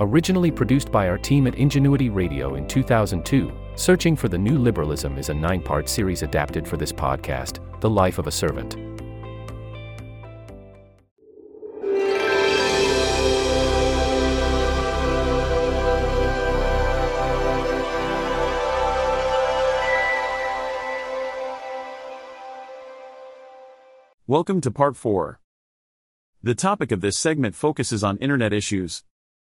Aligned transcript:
Originally 0.00 0.52
produced 0.52 0.92
by 0.92 1.08
our 1.08 1.18
team 1.18 1.48
at 1.48 1.56
Ingenuity 1.56 2.08
Radio 2.08 2.54
in 2.54 2.68
2002, 2.68 3.52
Searching 3.74 4.14
for 4.14 4.28
the 4.28 4.38
New 4.38 4.56
Liberalism 4.56 5.18
is 5.18 5.28
a 5.28 5.34
nine 5.34 5.60
part 5.60 5.88
series 5.88 6.22
adapted 6.22 6.68
for 6.68 6.76
this 6.76 6.92
podcast, 6.92 7.58
The 7.80 7.90
Life 7.90 8.18
of 8.18 8.28
a 8.28 8.30
Servant. 8.30 8.76
Welcome 24.28 24.60
to 24.60 24.70
Part 24.70 24.94
4. 24.94 25.40
The 26.44 26.54
topic 26.54 26.92
of 26.92 27.00
this 27.00 27.18
segment 27.18 27.56
focuses 27.56 28.04
on 28.04 28.16
Internet 28.18 28.52
issues, 28.52 29.02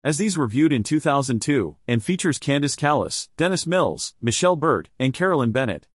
as 0.04 0.18
these 0.18 0.38
were 0.38 0.48
viewed 0.48 0.72
in 0.72 0.84
2002, 0.84 1.76
and 1.88 2.04
features 2.04 2.40
Candice 2.40 2.78
Callison, 2.78 3.28
Dennis 3.38 3.68
Mills, 3.68 4.14
Michelle 4.22 4.58
Baert, 4.58 4.88
and 4.98 5.14
Carolyn 5.14 5.52
Bennett. 5.52 5.88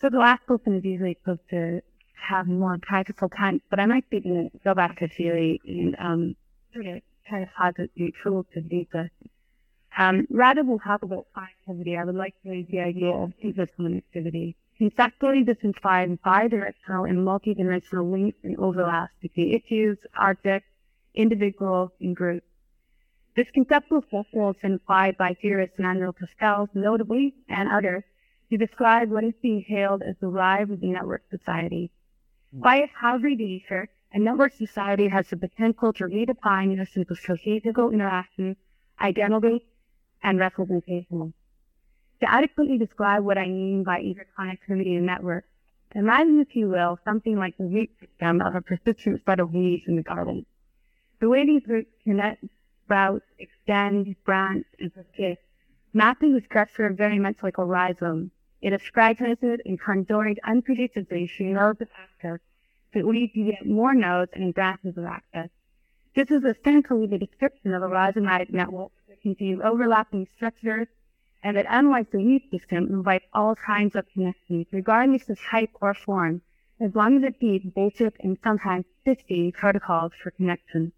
So 0.00 0.08
the 0.08 0.18
last 0.18 0.46
person 0.46 0.76
is 0.76 0.84
usually 0.84 1.18
supposed 1.20 1.48
to 1.50 1.82
have 2.14 2.46
more 2.46 2.78
practical 2.80 3.28
time, 3.28 3.60
but 3.70 3.80
I 3.80 3.86
might 3.86 4.08
be 4.08 4.20
going 4.20 4.50
to 4.50 4.58
go 4.64 4.74
back 4.74 4.98
to 5.00 5.08
theory 5.08 5.60
and 5.66 5.96
um, 5.98 6.36
try 6.72 7.40
to 7.40 7.50
posit 7.56 7.90
the 7.96 8.14
tools 8.22 8.46
to 8.54 8.60
do 8.60 8.86
this. 8.92 9.10
Um, 9.98 10.26
rather 10.30 10.62
than 10.62 10.78
talk 10.78 11.02
about 11.02 11.26
connectivity, 11.36 11.98
I 11.98 12.04
would 12.04 12.14
like 12.14 12.34
to 12.42 12.50
raise 12.50 12.66
the 12.70 12.80
idea 12.80 13.10
of 13.10 13.32
interconnectivity. 13.44 14.54
Conceptually, 14.78 15.42
this 15.42 15.58
implies 15.62 16.08
bidirectional 16.24 17.08
and 17.08 17.18
multidimensional 17.18 18.10
links 18.10 18.38
and 18.44 18.56
overlaps 18.58 19.12
between 19.20 19.52
issues, 19.52 19.98
objects, 20.16 20.68
individuals, 21.14 21.90
and 22.00 22.14
groups. 22.14 22.46
This 23.40 23.50
conceptual 23.52 24.02
structure 24.02 24.48
has 24.48 24.56
been 24.56 24.74
applied 24.74 25.16
by 25.16 25.32
theorists 25.32 25.78
Manuel 25.78 26.12
Castells, 26.12 26.68
notably, 26.74 27.32
and 27.48 27.70
others, 27.70 28.04
to 28.50 28.58
describe 28.58 29.10
what 29.10 29.24
is 29.24 29.32
being 29.40 29.64
hailed 29.66 30.02
as 30.02 30.14
the 30.20 30.28
rise 30.28 30.68
of 30.68 30.80
the 30.82 30.88
network 30.88 31.22
society. 31.30 31.90
Hmm. 32.52 32.60
By 32.60 32.76
its 32.82 32.92
hybrid 32.92 33.38
nature, 33.38 33.88
a 34.12 34.18
network 34.18 34.52
society 34.52 35.08
has 35.08 35.30
the 35.30 35.38
potential 35.38 35.90
to 35.94 36.04
redefine 36.04 36.76
notions 36.76 37.10
of 37.10 37.18
sociological 37.18 37.90
interaction, 37.92 38.56
identity, 39.00 39.64
and 40.22 40.38
representation 40.38 41.32
to 42.20 42.30
adequately 42.30 42.76
describe 42.76 43.24
what 43.24 43.38
I 43.38 43.46
mean 43.46 43.84
by 43.84 44.02
interconnectivity 44.02 44.98
in 44.98 45.06
networks, 45.06 45.48
imagine, 45.94 46.40
if 46.40 46.54
you 46.54 46.68
will, 46.68 46.98
something 47.06 47.38
like 47.38 47.56
the 47.56 47.64
root 47.64 47.88
system 48.00 48.42
of 48.42 48.54
a 48.54 48.60
persistent 48.60 49.20
spread 49.20 49.40
of 49.40 49.54
leaves 49.54 49.84
in 49.88 49.96
the 49.96 50.02
garden. 50.02 50.44
The 51.20 51.30
way 51.30 51.46
these 51.46 51.66
roots 51.66 51.90
connect, 52.04 52.44
sprout, 52.90 53.22
extend, 53.38 54.16
branch, 54.24 54.66
and 54.80 54.92
persist, 54.92 55.40
mapping 55.92 56.34
the 56.34 56.40
structure 56.40 56.90
very 56.92 57.20
much 57.20 57.36
like 57.40 57.56
a 57.56 57.64
rhizome. 57.64 58.32
It 58.60 58.72
is 58.72 58.82
fragmented 58.82 59.62
and 59.64 59.80
conjoined 59.80 60.40
unpredictably 60.44 61.30
through 61.30 61.52
nodes 61.52 61.80
of 61.80 61.88
access 61.96 62.40
that 62.92 63.06
lead 63.06 63.32
to 63.34 63.40
yet 63.42 63.64
more 63.64 63.94
nodes 63.94 64.32
and 64.34 64.52
branches 64.52 64.98
of 64.98 65.04
access. 65.04 65.50
This 66.16 66.32
is 66.32 66.42
essentially 66.42 67.06
the 67.06 67.18
description 67.18 67.74
of 67.74 67.84
a 67.84 67.86
rhizomatic 67.86 68.50
network 68.50 68.90
that 69.08 69.22
contains 69.22 69.60
overlapping 69.62 70.26
structures 70.34 70.88
and 71.44 71.56
that 71.56 71.66
unlike 71.68 72.10
the 72.10 72.18
root 72.18 72.42
system 72.50 72.88
invites 72.88 73.26
all 73.32 73.54
kinds 73.54 73.94
of 73.94 74.04
connections, 74.12 74.66
regardless 74.72 75.30
of 75.30 75.38
type 75.40 75.70
or 75.80 75.94
form, 75.94 76.42
as 76.80 76.96
long 76.96 77.18
as 77.18 77.22
it 77.22 77.40
needs 77.40 77.64
basic 77.72 78.16
and 78.18 78.36
sometimes 78.42 78.84
fishy 79.04 79.52
protocols 79.52 80.10
for 80.20 80.32
connection. 80.32 80.92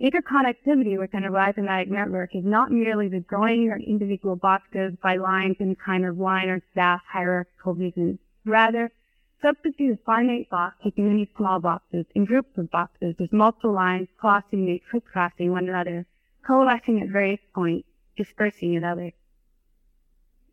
Interconnectivity 0.00 0.96
within 0.96 1.24
a 1.24 1.30
rhizomatic 1.30 1.88
network 1.88 2.32
is 2.32 2.44
not 2.44 2.70
merely 2.70 3.08
the 3.08 3.24
joining 3.28 3.72
of 3.72 3.80
individual 3.80 4.36
boxes 4.36 4.94
by 5.02 5.16
lines 5.16 5.56
in 5.58 5.74
kind 5.74 6.06
of 6.06 6.16
line 6.16 6.48
or 6.48 6.62
staff 6.70 7.00
hierarchical 7.04 7.74
vision. 7.74 8.16
Rather, 8.44 8.92
substitute 9.42 9.94
a 9.94 10.02
finite 10.04 10.48
box 10.50 10.76
taking 10.84 11.08
many 11.08 11.28
small 11.36 11.58
boxes 11.58 12.06
in 12.14 12.24
groups 12.24 12.56
of 12.56 12.70
boxes 12.70 13.16
with 13.18 13.32
multiple 13.32 13.72
lines 13.72 14.06
crossing 14.16 14.68
and 14.70 14.80
crisscrossing 14.88 15.50
one 15.50 15.68
another, 15.68 16.06
coalescing 16.46 17.02
at 17.02 17.08
various 17.08 17.40
points, 17.52 17.88
dispersing 18.16 18.76
at 18.76 18.84
others. 18.84 19.14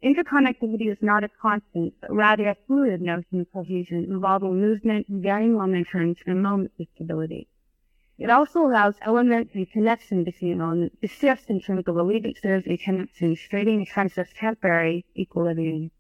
Interconnectivity 0.04 0.92
is 0.92 0.98
not 1.04 1.24
a 1.24 1.30
constant, 1.30 1.94
but 2.02 2.12
rather 2.12 2.48
a 2.48 2.58
fluid 2.66 3.00
notion 3.00 3.42
of 3.42 3.54
cohesion 3.54 4.06
involving 4.06 4.60
movement, 4.60 5.06
varying 5.08 5.54
momentum, 5.54 6.16
and 6.26 6.42
moments 6.42 6.74
of 6.80 6.88
stability. 6.96 7.48
It 8.18 8.30
also 8.30 8.66
allows 8.66 8.96
elements 9.02 9.56
and 9.56 9.70
connection 9.70 10.24
between 10.24 10.62
elements 10.62 10.96
to 11.02 11.08
shift 11.08 11.50
in 11.50 11.60
terms 11.60 11.84
of 11.88 11.98
allegiances 11.98 12.64
and 12.66 12.80
connections, 12.80 13.40
trading 13.50 13.82
in 13.82 13.86
terms 13.86 14.18
of 14.18 14.34
temporary 14.34 15.06
equilibrium. 15.18 15.92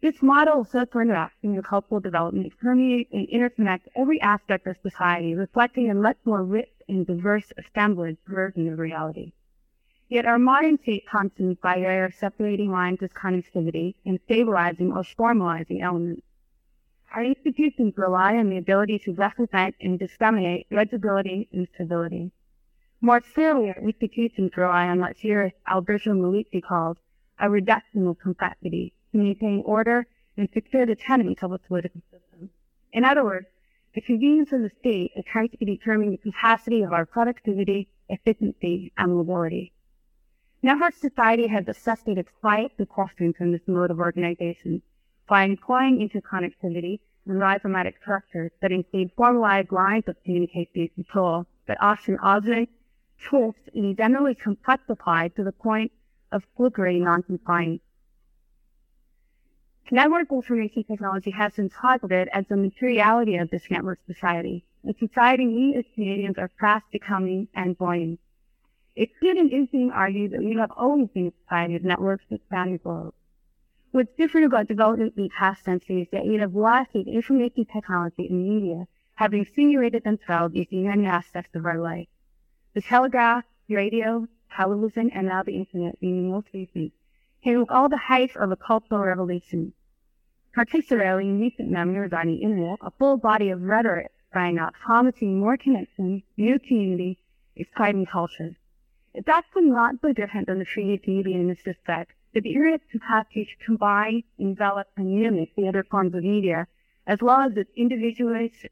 This 0.00 0.22
model 0.22 0.60
of 0.60 0.68
social 0.68 1.00
interaction 1.00 1.54
and 1.54 1.64
cultural 1.64 2.00
development 2.00 2.52
permeates 2.58 3.10
and 3.12 3.28
interconnects 3.28 3.88
every 3.94 4.20
aspect 4.20 4.66
of 4.66 4.76
society, 4.82 5.34
reflecting 5.34 5.90
a 5.90 5.94
much 5.94 6.18
more 6.24 6.42
rich 6.42 6.72
and 6.88 7.06
diverse 7.06 7.52
assemblage 7.58 8.18
version 8.26 8.72
of 8.72 8.78
reality. 8.78 9.32
Yet 10.08 10.24
our 10.24 10.38
modern 10.38 10.78
state 10.78 11.08
functions 11.10 11.58
by 11.62 11.76
of 11.76 12.14
separating 12.14 12.70
lines 12.70 13.02
as 13.02 13.10
connectivity 13.10 13.94
and 14.04 14.20
stabilizing 14.24 14.92
or 14.92 15.02
formalizing 15.02 15.82
elements. 15.82 16.25
Our 17.14 17.24
institutions 17.24 17.94
rely 17.96 18.36
on 18.36 18.50
the 18.50 18.58
ability 18.58 18.98
to 19.00 19.12
represent 19.12 19.74
and 19.80 19.98
disseminate 19.98 20.66
legibility 20.70 21.48
and 21.52 21.66
stability. 21.74 22.32
More 23.00 23.20
clearly, 23.20 23.68
our 23.68 23.80
institutions 23.80 24.56
rely 24.56 24.88
on 24.88 25.00
what 25.00 25.16
theorist 25.16 25.56
Alberto 25.68 26.12
Melucci 26.12 26.62
called 26.62 26.98
a 27.38 27.48
reduction 27.48 28.06
of 28.06 28.18
complexity 28.18 28.92
to 29.12 29.18
maintain 29.18 29.62
order 29.64 30.06
and 30.36 30.48
secure 30.52 30.84
the 30.84 30.96
tenets 30.96 31.42
of 31.42 31.52
a 31.52 31.58
political 31.58 32.02
system. 32.10 32.50
In 32.92 33.04
other 33.04 33.24
words, 33.24 33.46
the 33.94 34.00
convenience 34.00 34.52
of 34.52 34.62
the 34.62 34.70
state 34.80 35.12
is 35.16 35.24
trying 35.24 35.48
to 35.48 35.64
determine 35.64 36.10
the 36.10 36.16
capacity 36.18 36.82
of 36.82 36.92
our 36.92 37.06
productivity, 37.06 37.88
efficiency, 38.08 38.92
and 38.98 39.14
mobility. 39.14 39.72
Network 40.62 40.94
society 40.94 41.46
has 41.46 41.68
assessed 41.68 42.08
its 42.08 42.30
quiet 42.40 42.76
precautions 42.76 43.36
in 43.38 43.52
this 43.52 43.66
mode 43.66 43.90
of 43.90 44.00
organization 44.00 44.82
by 45.28 45.44
employing 45.44 45.98
interconnectivity 45.98 47.00
and 47.26 47.40
rhizomatic 47.40 47.94
structures 48.00 48.52
that 48.62 48.72
include 48.72 49.10
formalized 49.16 49.72
lines 49.72 50.04
of 50.06 50.16
communication 50.24 50.88
control 50.94 51.46
that 51.66 51.78
often 51.80 52.18
augment, 52.20 52.68
twist, 53.28 53.58
and 53.74 53.96
generally 53.96 54.34
complexify 54.34 55.34
to 55.34 55.42
the 55.42 55.52
point 55.52 55.90
of 56.32 56.44
flickering 56.56 57.04
non-compliance. 57.04 57.80
Network 59.90 60.30
information 60.32 60.82
technology 60.84 61.30
has 61.30 61.52
been 61.54 61.70
posited 61.70 62.28
as 62.32 62.44
the 62.48 62.56
materiality 62.56 63.36
of 63.36 63.50
this 63.50 63.62
network 63.70 64.00
society, 64.06 64.64
a 64.88 64.92
society 64.98 65.46
we 65.46 65.74
as 65.76 65.84
Canadians 65.94 66.38
are 66.38 66.50
fast 66.60 66.84
becoming 66.90 67.46
and 67.54 67.78
joining. 67.78 68.18
It 68.96 69.10
could 69.20 69.36
and 69.36 69.52
is 69.52 69.68
being 69.70 69.92
argued 69.92 70.32
that 70.32 70.42
we 70.42 70.56
have 70.56 70.72
always 70.76 71.08
been 71.14 71.28
a 71.28 71.32
society 71.44 71.76
of 71.76 71.84
networks 71.84 72.24
that 72.30 72.40
span 72.46 72.72
the 72.72 72.78
globe. 72.78 73.14
What's 73.92 74.14
different 74.16 74.46
about 74.46 74.68
development 74.68 75.14
in 75.16 75.28
past 75.30 75.64
centuries 75.64 76.06
is 76.06 76.10
that 76.12 76.26
we 76.26 76.36
have 76.36 76.88
information 76.94 77.64
technology 77.64 78.26
and 78.28 78.44
media 78.44 78.86
have 79.14 79.32
insinuated 79.32 80.04
themselves 80.04 80.54
into 80.54 80.76
many 80.76 81.06
aspects 81.06 81.54
of 81.54 81.64
our 81.64 81.78
life. 81.78 82.08
The 82.74 82.82
telegraph, 82.82 83.44
radio, 83.68 84.26
television, 84.54 85.10
and 85.10 85.28
now 85.28 85.42
the 85.42 85.56
internet 85.56 85.98
being 86.00 86.30
most 86.30 86.48
recent 86.52 86.92
came 87.42 87.60
with 87.60 87.70
all 87.70 87.88
the 87.88 87.96
hype 87.96 88.34
of 88.36 88.50
a 88.50 88.56
cultural 88.56 89.00
revolution. 89.00 89.72
Particularly 90.52 91.28
in 91.28 91.40
recent 91.40 91.70
memory 91.70 92.00
regarding 92.00 92.36
the 92.36 92.42
internet, 92.42 92.78
a 92.82 92.90
full 92.90 93.16
body 93.16 93.50
of 93.50 93.62
rhetoric 93.62 94.10
sprang 94.28 94.58
up 94.58 94.74
promising 94.74 95.38
more 95.38 95.56
connection, 95.56 96.22
new 96.36 96.58
community, 96.58 97.18
exciting 97.54 98.04
culture. 98.04 98.56
It's 99.14 99.28
actually 99.28 99.70
not 99.70 99.94
so 100.02 100.12
different 100.12 100.48
than 100.48 100.58
the 100.58 100.66
creative 100.66 101.06
media 101.06 101.36
in 101.36 101.48
this 101.48 101.64
respect. 101.64 102.12
The 102.36 102.50
internet's 102.50 102.84
capacity 102.92 103.46
to 103.46 103.64
combine, 103.64 104.22
envelop, 104.38 104.88
and 104.98 105.18
mimic 105.18 105.56
the 105.56 105.68
other 105.68 105.82
forms 105.84 106.14
of 106.14 106.22
media, 106.22 106.66
as 107.06 107.22
well 107.22 107.40
as 107.40 107.56
its 107.56 107.70
individuation, 107.74 108.68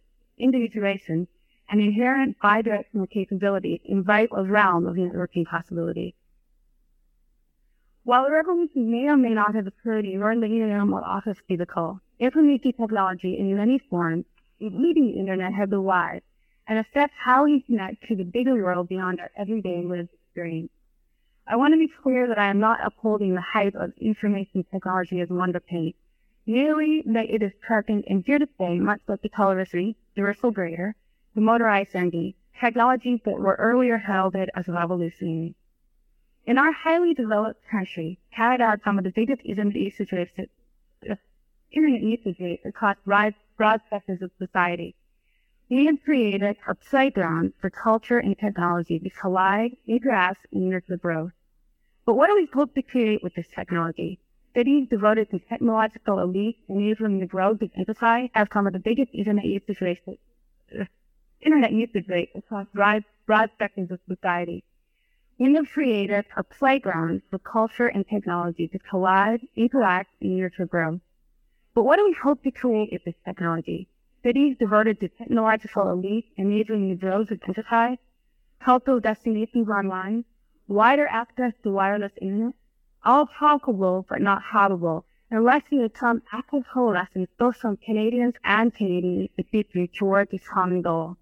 and 1.71 1.81
inherent 1.81 2.37
bidirectional 2.41 3.09
capability 3.09 3.81
invite 3.87 4.29
a 4.33 4.45
realm 4.45 4.87
of 4.87 4.97
networking 4.97 5.47
possibilities. 5.47 6.13
While 8.03 8.25
the 8.25 8.33
revolution 8.33 8.91
may 8.91 9.09
or 9.09 9.17
may 9.17 9.31
not 9.31 9.55
have 9.55 9.67
occurred 9.67 10.05
in 10.05 10.11
your 10.11 10.37
living 10.37 10.61
or 10.61 11.03
office 11.03 11.41
cubicle, 11.49 12.01
information 12.19 12.75
technology 12.75 13.39
in 13.39 13.57
many 13.57 13.79
forms, 13.79 14.27
including 14.61 15.07
the 15.07 15.19
internet, 15.19 15.55
has 15.55 15.71
arrived 15.73 16.27
and 16.69 16.79
affects 16.79 17.17
how 17.19 17.45
we 17.45 17.63
connect 17.63 18.07
to 18.09 18.15
the 18.15 18.25
bigger 18.25 18.63
world 18.63 18.91
beyond 18.91 19.21
our 19.21 19.31
everyday 19.39 19.83
lived 19.83 20.11
experience. 20.13 20.71
I 21.47 21.57
want 21.57 21.75
to 21.75 21.79
be 21.79 21.89
clear 22.03 22.27
that 22.29 22.39
I 22.39 22.49
am 22.49 22.59
not 22.59 22.81
upholding 22.83 23.35
the 23.35 23.41
hype 23.41 23.75
of 23.75 23.93
information 23.99 24.65
technology 24.73 25.21
as 25.21 25.29
wonder 25.29 25.61
paint, 25.61 25.95
merely 26.47 27.03
that 27.07 27.29
it 27.29 27.43
is 27.43 27.53
present 27.61 28.07
and 28.09 28.25
here 28.25 28.39
to 28.39 28.49
stay, 28.55 28.79
much 28.79 29.01
like 29.07 29.21
the 29.21 29.29
television, 29.29 29.95
the 30.17 30.23
whistle 30.23 30.51
grader, 30.51 30.97
the 31.35 31.43
motorized 31.43 31.95
engine, 31.95 32.33
technologies 32.59 33.21
that 33.27 33.39
were 33.39 33.57
earlier 33.57 33.99
heralded 33.99 34.49
as 34.55 34.69
revolutionary. 34.69 35.55
In 36.47 36.57
our 36.57 36.73
highly 36.73 37.13
developed 37.13 37.67
country, 37.71 38.19
Canada 38.35 38.71
has 38.71 38.81
some 38.83 38.97
of 38.97 39.05
the 39.05 39.11
biggest 39.11 39.43
internet 39.45 39.77
usage 39.77 40.13
rates, 40.13 40.33
internet 41.73 42.03
usage 42.03 42.41
rates 42.41 42.65
across 42.65 42.97
broad, 43.05 43.35
broad 43.59 43.83
sectors 43.91 44.23
of 44.23 44.31
society. 44.39 44.95
We 45.75 45.87
have 45.87 46.05
created 46.05 46.57
a 46.69 46.75
playground 46.77 47.55
for 47.61 47.69
culture 47.69 48.19
and 48.21 48.39
technology 48.39 49.01
to 49.01 49.11
collide, 49.11 49.73
interact, 49.89 50.47
and 50.53 50.71
nurture 50.71 50.97
growth. 50.97 51.33
But 52.07 52.15
what 52.15 52.29
do 52.29 52.37
we 52.37 52.49
hope 52.55 52.77
to 52.77 52.83
create 52.83 53.25
with 53.25 53.35
this 53.35 53.49
technology? 53.53 54.21
Cities 54.55 54.87
devoted 54.89 55.33
to 55.33 55.41
technological 55.41 56.21
elite 56.21 56.59
enabling 56.69 57.19
the 57.19 57.27
growth 57.27 57.61
of 57.61 57.73
enterprise 57.77 58.29
have 58.35 58.51
some 58.53 58.69
of 58.69 58.73
the 58.73 58.79
biggest 58.79 59.11
internet 59.13 59.47
usage 59.47 59.81
rates, 59.81 60.01
uh, 60.81 60.85
internet 61.41 61.73
usage 61.73 62.07
rates 62.09 62.31
across 62.37 62.69
broad, 62.73 63.03
broad 63.27 63.51
sectors 63.59 63.91
of 63.91 63.99
society. 64.07 64.63
We 65.41 65.55
have 65.55 65.69
created 65.69 66.25
a 66.37 66.45
playground 66.45 67.23
for 67.33 67.41
culture 67.41 67.89
and 67.89 68.07
technology 68.07 68.69
to 68.69 68.79
collide, 68.79 69.41
interact, 69.57 70.11
and 70.21 70.39
nurture 70.39 70.67
growth. 70.67 71.01
But 71.75 71.83
what 71.83 71.97
do 71.97 72.05
we 72.05 72.13
hope 72.23 72.45
to 72.45 72.53
create 72.53 72.91
with 72.93 73.03
this 73.05 73.17
technology? 73.25 73.89
Cities 74.25 74.57
devoted 74.59 74.99
to 74.99 75.09
technological 75.09 75.91
elite 75.91 76.25
enabling 76.39 76.89
the 76.89 76.97
growth 76.97 77.31
of 77.31 77.39
enterprise, 77.47 77.99
cultural 78.59 78.99
destinations 78.99 79.69
online, 79.69 80.25
wider 80.67 81.07
access 81.07 81.53
to 81.63 81.71
wireless 81.71 82.13
internet, 82.23 82.55
all 83.05 83.27
possible 83.27 84.07
but 84.09 84.23
not 84.23 84.41
habitable, 84.43 85.05
unless 85.31 85.63
you 85.69 85.83
become 85.83 86.23
active 86.33 86.63
coalescence 86.73 87.29
both 87.39 87.57
from 87.57 87.77
Canadians 87.77 88.33
and 88.45 88.75
Canadians 88.75 89.29
to 89.37 89.45
future 89.45 89.87
towards 89.89 90.31
this 90.31 90.49
common 90.49 90.81
goal. 90.81 91.19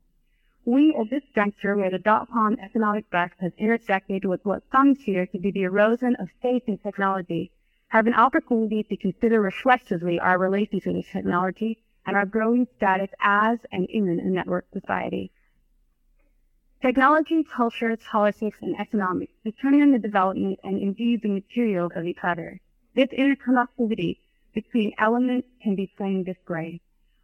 We 0.65 0.95
at 0.95 1.11
this 1.11 1.25
juncture 1.35 1.75
where 1.75 1.91
the 1.91 1.99
dot-com 1.99 2.57
economic 2.63 3.11
bust 3.11 3.35
has 3.41 3.51
intersected 3.59 4.25
with 4.25 4.45
what 4.45 4.63
some 4.71 4.95
fear 4.95 5.27
to 5.27 5.39
be 5.41 5.51
the 5.51 5.65
erosion 5.65 6.15
of 6.21 6.29
faith 6.41 6.63
in 6.69 6.79
technology, 6.79 7.51
have 7.89 8.07
an 8.07 8.15
opportunity 8.15 8.85
to 8.85 8.97
consider 8.97 9.41
reflexively 9.41 10.21
our 10.21 10.39
relationship 10.39 10.95
with 10.95 11.07
technology 11.11 11.83
and 12.07 12.17
our 12.17 12.27
growing 12.27 12.67
status 12.77 13.11
as 13.21 13.59
and 13.71 13.87
in 13.87 14.09
a 14.09 14.25
network 14.25 14.67
society. 14.73 15.31
Technology, 16.83 17.45
culture, 17.45 17.97
politics, 17.97 18.59
and 18.61 18.75
economics 18.81 19.33
determine 19.45 19.93
the 19.93 19.99
development 20.01 20.59
and 20.65 20.83
indeed 20.83 21.23
the 21.23 21.29
materials 21.29 21.93
of 21.95 22.05
each 22.05 22.19
other. 22.25 22.61
This 22.95 23.09
interconnectivity 23.11 24.19
between 24.53 24.93
elements 24.99 25.49
can 25.63 25.77
be 25.77 25.93
framed 25.97 26.27
this 26.27 26.37
way. 26.49 26.81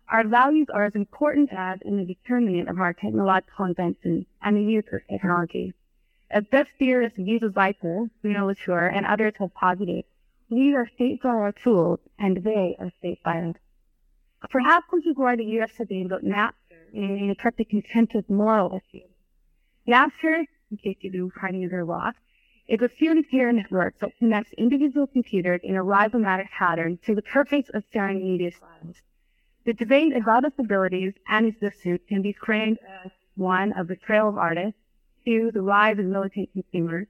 Our 0.09 0.27
values 0.27 0.69
are 0.73 0.85
as 0.85 0.95
important 0.95 1.51
as 1.53 1.81
in 1.83 1.99
the 1.99 2.05
determinant 2.05 2.69
of 2.69 2.79
our 2.79 2.95
technological 2.95 3.67
inventions 3.67 4.27
and 4.41 4.57
the 4.57 4.63
use 4.63 4.85
of 4.93 5.01
technology. 5.11 5.75
As 6.31 6.45
Beth 6.45 6.69
theorists 6.79 7.19
uses 7.19 7.53
Viper, 7.53 8.09
Bruno 8.23 8.47
Latour, 8.47 8.87
and 8.87 9.05
others 9.05 9.35
have 9.39 9.53
posited, 9.55 10.05
these 10.51 10.75
are 10.75 10.89
state 10.95 11.21
by 11.23 11.31
our 11.31 11.53
tools 11.53 12.01
and 12.19 12.45
they 12.45 12.77
are 12.79 12.91
state 12.99 13.23
by 13.23 13.43
us. 13.43 13.57
Perhaps 14.51 14.87
this 14.93 15.05
is 15.07 15.17
why 15.17 15.37
the 15.37 15.45
U.S. 15.45 15.73
has 15.79 15.89
been 15.89 16.07
about 16.07 16.25
Napster 16.25 16.93
and 16.95 17.31
attract 17.31 17.59
the 17.59 17.65
contentious 17.65 18.25
moral 18.29 18.81
issue. 18.81 19.05
Napster, 19.87 20.45
in 20.71 20.77
case 20.77 20.97
you 21.01 21.11
do 21.11 21.33
finding 21.41 21.63
it 21.63 21.73
or 21.73 21.85
lost, 21.85 22.19
is 22.69 22.81
a 22.83 22.89
peer-to-peer 22.89 23.51
network 23.53 23.99
that 23.99 24.17
connects 24.19 24.53
individual 24.53 25.07
computers 25.07 25.61
in 25.65 25.75
a 25.75 25.83
rhizomatic 25.83 26.49
pattern 26.51 26.99
to 27.05 27.15
the 27.15 27.23
purpose 27.23 27.69
of 27.75 27.83
sharing 27.93 28.19
media 28.23 28.51
files. 28.53 28.97
The 29.65 29.73
debate 29.73 30.15
about 30.17 30.45
its 30.45 30.59
abilities 30.59 31.15
and 31.29 31.55
its 31.61 31.83
can 32.09 32.23
be 32.23 32.33
framed 32.33 32.79
as 33.05 33.11
one 33.35 33.73
of 33.73 33.89
the 33.89 33.97
trail 33.97 34.29
of 34.29 34.39
artists, 34.39 34.79
two, 35.25 35.51
the 35.53 35.63
rise 35.63 35.99
of 35.99 36.05
militant 36.05 36.51
consumers, 36.53 37.07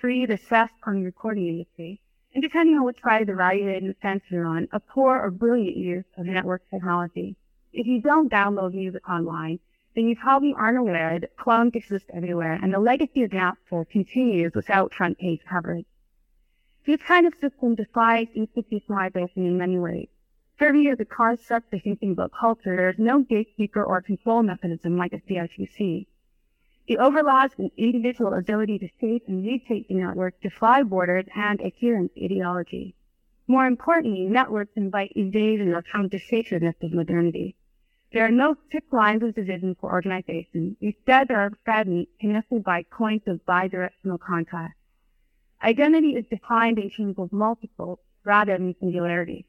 three, 0.00 0.26
the 0.26 0.36
theft 0.36 0.74
on 0.84 1.00
the 1.00 1.04
recording 1.04 1.48
industry, 1.48 2.00
and 2.38 2.42
depending 2.44 2.76
on 2.76 2.84
which 2.84 3.02
side 3.02 3.22
of 3.22 3.26
the 3.26 3.34
value 3.34 3.68
and 3.68 3.96
fence 4.00 4.22
you're 4.28 4.46
on, 4.46 4.68
a 4.70 4.78
poor 4.78 5.18
or 5.18 5.28
brilliant 5.28 5.76
use 5.76 6.04
of 6.16 6.24
network 6.24 6.62
technology. 6.70 7.34
If 7.72 7.88
you 7.88 8.00
don't 8.00 8.30
download 8.30 8.74
music 8.74 9.08
online, 9.08 9.58
then 9.96 10.06
you 10.06 10.14
probably 10.14 10.54
aren't 10.56 10.78
aware 10.78 11.18
that 11.18 11.36
clones 11.36 11.74
exist 11.74 12.04
everywhere, 12.14 12.52
and 12.62 12.72
the 12.72 12.78
legacy 12.78 13.24
of 13.24 13.32
Napster 13.32 13.90
continues 13.90 14.54
without 14.54 14.94
front 14.94 15.18
page 15.18 15.40
coverage. 15.50 15.86
This 16.86 17.02
kind 17.02 17.26
of 17.26 17.34
system 17.40 17.74
defies 17.74 18.28
institutionalization 18.36 19.38
in 19.38 19.58
many 19.58 19.76
ways. 19.76 20.06
Serving 20.60 20.86
as 20.86 21.00
a 21.00 21.04
concept 21.04 21.74
of 21.74 21.82
thinking 21.82 22.12
about 22.12 22.30
culture, 22.30 22.76
there 22.76 22.90
is 22.90 23.00
no 23.00 23.18
gatekeeper 23.18 23.82
or 23.82 24.00
control 24.00 24.44
mechanism 24.44 24.96
like 24.96 25.12
a 25.12 25.18
CRTC. 25.28 26.06
It 26.88 26.98
overlaps 27.00 27.54
an 27.58 27.70
individual 27.76 28.32
ability 28.32 28.78
to 28.78 28.88
shape 28.98 29.24
and 29.28 29.44
reshape 29.44 29.88
the 29.88 29.94
network 29.94 30.40
fly 30.58 30.82
borders 30.82 31.26
and 31.36 31.60
adherence 31.60 32.12
ideology. 32.16 32.94
More 33.46 33.66
importantly, 33.66 34.24
networks 34.24 34.72
invite 34.74 35.12
invasion 35.14 35.74
or 35.74 35.82
conversationist 35.82 36.82
of 36.82 36.94
modernity. 36.94 37.56
There 38.10 38.24
are 38.24 38.30
no 38.30 38.56
strict 38.66 38.90
lines 38.90 39.22
of 39.22 39.34
division 39.34 39.76
for 39.78 39.92
organizations. 39.92 40.78
Instead, 40.80 41.28
there 41.28 41.40
are 41.40 41.52
fragments 41.62 42.10
connected 42.22 42.64
by 42.64 42.84
points 42.84 43.26
of 43.26 43.44
bidirectional 43.44 44.18
contact. 44.18 44.74
Identity 45.62 46.16
is 46.16 46.24
defined 46.30 46.78
in 46.78 46.88
terms 46.88 47.18
of 47.18 47.30
multiple 47.34 48.00
rather 48.24 48.56
than 48.56 48.74
singularity. 48.80 49.44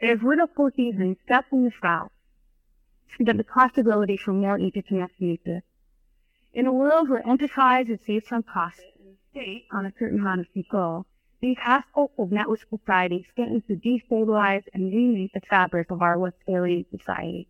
There 0.00 0.12
is 0.12 0.22
little 0.22 0.46
foreseeable 0.46 1.10
except 1.10 1.52
in 1.52 1.64
the 1.64 1.72
South 1.82 2.12
that 3.18 3.36
the 3.36 3.42
possibility 3.42 4.16
for 4.16 4.32
more 4.32 4.56
interconnection 4.56 5.30
exists. 5.30 5.68
In 6.54 6.68
a 6.68 6.72
world 6.72 7.08
where 7.08 7.26
enterprise 7.28 7.88
is 7.88 7.98
based 8.06 8.32
on 8.32 8.44
and 8.54 8.84
the 9.08 9.16
state 9.32 9.66
on 9.72 9.86
a 9.86 9.92
certain 9.98 10.20
amount 10.20 10.42
of 10.42 10.52
control, 10.52 11.04
these 11.40 11.56
aspects 11.60 12.14
of 12.16 12.30
network 12.30 12.60
society 12.70 13.26
threaten 13.34 13.60
to 13.62 13.74
destabilize 13.74 14.62
and 14.72 14.92
remake 14.94 15.32
the 15.32 15.40
fabric 15.40 15.90
of 15.90 16.00
our 16.00 16.16
Westphalian 16.16 16.86
society. 16.96 17.48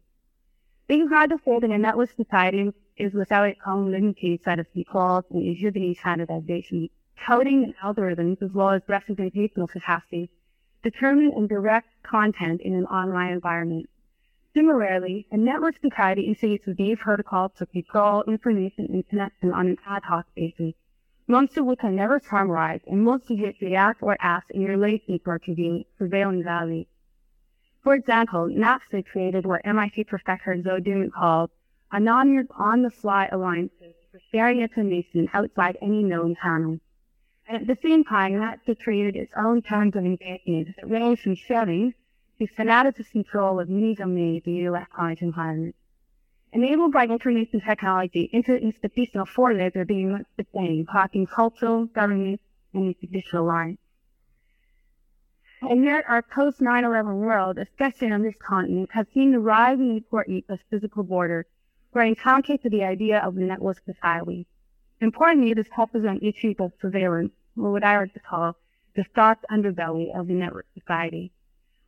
Being 0.88 1.08
hard 1.08 1.28
to 1.30 1.36
hold 1.36 1.64
in 1.64 1.72
a 1.72 1.76
network 1.76 2.12
society 2.16 2.72
is 2.96 3.12
without 3.12 3.46
its 3.46 3.60
own 3.66 3.90
limited 3.90 4.42
set 4.42 4.58
of 4.58 4.72
controls 4.72 5.24
and 5.28 5.46
exhibiting 5.46 5.94
standardization, 5.96 6.88
coding 7.26 7.62
and 7.62 7.76
algorithms, 7.84 8.40
as 8.40 8.52
well 8.52 8.70
as 8.70 8.80
representational 8.88 9.68
capacity, 9.68 10.30
determine 10.82 11.30
and 11.36 11.50
direct 11.50 11.88
content 12.04 12.62
in 12.62 12.72
an 12.72 12.86
online 12.86 13.32
environment. 13.32 13.90
Similarly, 14.54 15.26
a 15.32 15.36
network 15.36 15.74
society 15.80 16.26
initiates 16.26 16.66
these 16.66 16.96
protocols 17.00 17.50
to 17.56 17.66
control 17.66 18.22
information 18.22 18.86
and 18.86 19.08
connection 19.08 19.52
on 19.52 19.66
an 19.66 19.78
ad 19.84 20.04
hoc 20.04 20.26
basis, 20.36 20.74
most 21.26 21.58
of 21.58 21.66
which 21.66 21.80
are 21.82 21.90
never 21.90 22.20
summarized 22.20 22.84
and 22.86 23.02
most 23.02 23.28
of 23.32 23.40
which 23.40 23.60
react 23.60 24.00
or 24.00 24.16
act 24.20 24.52
in 24.52 24.64
relation 24.64 25.18
to 25.18 25.30
our 25.30 25.40
prevailing 25.40 26.44
values. 26.44 26.86
For 27.82 27.94
example, 27.94 28.48
Napster 28.48 29.04
created 29.04 29.44
what 29.44 29.62
MIT 29.64 30.04
professor 30.04 30.62
Zoe 30.62 30.80
Dooman 30.80 31.10
called 31.10 31.50
anonymous 31.90 32.46
on-the-fly 32.56 33.30
alliances 33.32 33.94
for 34.12 34.20
sharing 34.30 34.60
information 34.60 35.28
outside 35.34 35.76
any 35.82 36.04
known 36.04 36.36
channel. 36.40 36.78
And 37.48 37.56
at 37.56 37.66
the 37.66 37.76
same 37.82 38.04
time, 38.04 38.34
Napster 38.34 38.78
created 38.78 39.16
its 39.16 39.32
own 39.36 39.62
terms 39.62 39.96
of 39.96 40.04
engagement 40.04 40.76
that 40.76 40.88
range 40.88 41.22
from 41.22 41.34
sharing 41.34 41.92
to 42.38 42.46
fanatical 42.46 43.04
control 43.10 43.60
of 43.60 43.68
many 43.68 43.94
domains 43.94 44.42
in 44.46 44.54
the 44.54 44.64
electronic 44.64 45.22
environment. 45.22 45.74
Enabled 46.52 46.92
by 46.92 47.04
information 47.06 47.60
technology, 47.60 48.30
interinstitutional 48.32 49.26
forces 49.26 49.72
are 49.74 49.84
being 49.84 50.12
much 50.12 50.26
the 50.36 50.46
same, 50.54 50.86
cultural, 51.26 51.86
government, 51.86 52.40
and 52.72 52.94
institutional 52.94 53.44
lines. 53.44 53.78
And 55.62 55.84
yet 55.84 56.04
our 56.08 56.22
post 56.22 56.60
9-11 56.60 57.16
world, 57.16 57.58
especially 57.58 58.12
on 58.12 58.22
this 58.22 58.36
continent, 58.38 58.90
has 58.92 59.06
seen 59.14 59.32
the 59.32 59.40
rising 59.40 59.96
importance 59.96 60.44
of 60.48 60.60
physical 60.70 61.02
borders, 61.02 61.46
bringing 61.92 62.14
counter 62.16 62.56
to 62.58 62.70
the 62.70 62.84
idea 62.84 63.18
of 63.18 63.34
the 63.34 63.40
network 63.40 63.80
society. 63.84 64.46
Importantly, 65.00 65.54
this 65.54 65.68
touches 65.74 66.04
on 66.04 66.20
issues 66.20 66.56
of 66.58 66.72
surveillance, 66.80 67.32
or 67.56 67.72
what 67.72 67.82
I 67.82 67.98
like 67.98 68.12
to 68.14 68.20
call 68.20 68.56
the 68.94 69.04
dark 69.14 69.38
underbelly 69.50 70.16
of 70.16 70.28
the 70.28 70.34
network 70.34 70.66
society. 70.78 71.32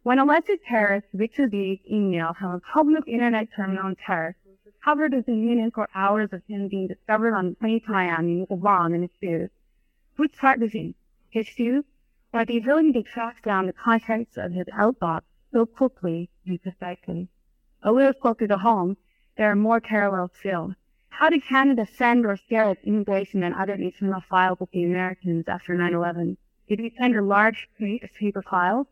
When 0.06 0.20
alleged 0.20 0.60
terrorist 0.68 1.08
Victor 1.12 1.48
B's 1.48 1.80
email 1.90 2.32
from 2.32 2.54
a 2.54 2.60
public 2.60 3.08
internet 3.08 3.48
terminal 3.56 3.88
in 3.88 3.96
Paris 3.96 4.36
was 4.46 4.56
discovered 4.72 5.12
within 5.12 5.44
minutes 5.44 5.74
or 5.76 5.88
hours 5.96 6.32
of 6.32 6.44
him 6.46 6.68
being 6.68 6.86
discovered 6.86 7.34
on 7.34 7.48
the 7.48 7.54
plane 7.56 7.80
to 7.80 7.90
Miami 7.90 8.42
with 8.42 8.52
a 8.52 8.54
bomb 8.54 8.94
in 8.94 9.02
his 9.02 9.10
shoes, 9.20 9.50
which 10.14 10.38
part 10.38 10.60
was 10.60 10.70
he? 10.70 10.94
His 11.30 11.48
shoes? 11.48 11.82
Or 12.32 12.44
the 12.44 12.58
ability 12.58 12.92
to 12.92 13.02
track 13.02 13.42
down 13.42 13.66
the 13.66 13.72
contents 13.72 14.36
of 14.36 14.52
his 14.52 14.68
outbox 14.68 15.22
so 15.50 15.66
quickly 15.66 16.30
and 16.46 16.62
precisely? 16.62 17.26
A 17.82 17.90
little 17.90 18.12
closer 18.12 18.46
to 18.46 18.58
home, 18.58 18.98
there 19.36 19.50
are 19.50 19.56
more 19.56 19.80
parallels 19.80 20.30
still. 20.38 20.76
How 21.08 21.30
did 21.30 21.42
Canada 21.42 21.84
send 21.84 22.24
or 22.26 22.36
scare 22.36 22.70
its 22.70 22.84
immigration 22.84 23.42
and 23.42 23.56
other 23.56 23.74
internal 23.74 24.20
files 24.20 24.60
with 24.60 24.70
the 24.70 24.84
Americans 24.84 25.48
after 25.48 25.74
9-11? 25.74 26.36
Did 26.68 26.80
we 26.80 26.94
send 26.96 27.16
a 27.16 27.22
large 27.22 27.68
suite 27.76 28.04
of 28.04 28.14
paper 28.14 28.42
files? 28.42 28.86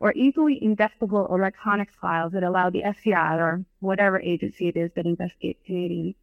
Or 0.00 0.12
easily 0.14 0.60
investable 0.62 1.30
electronics 1.30 1.94
files 2.00 2.32
that 2.32 2.42
allow 2.42 2.70
the 2.70 2.82
FBI 2.82 3.38
or 3.38 3.64
whatever 3.80 4.20
agency 4.20 4.68
it 4.68 4.76
is 4.76 4.90
that 4.94 5.06
investigates 5.06 5.60
Canadians 5.66 6.14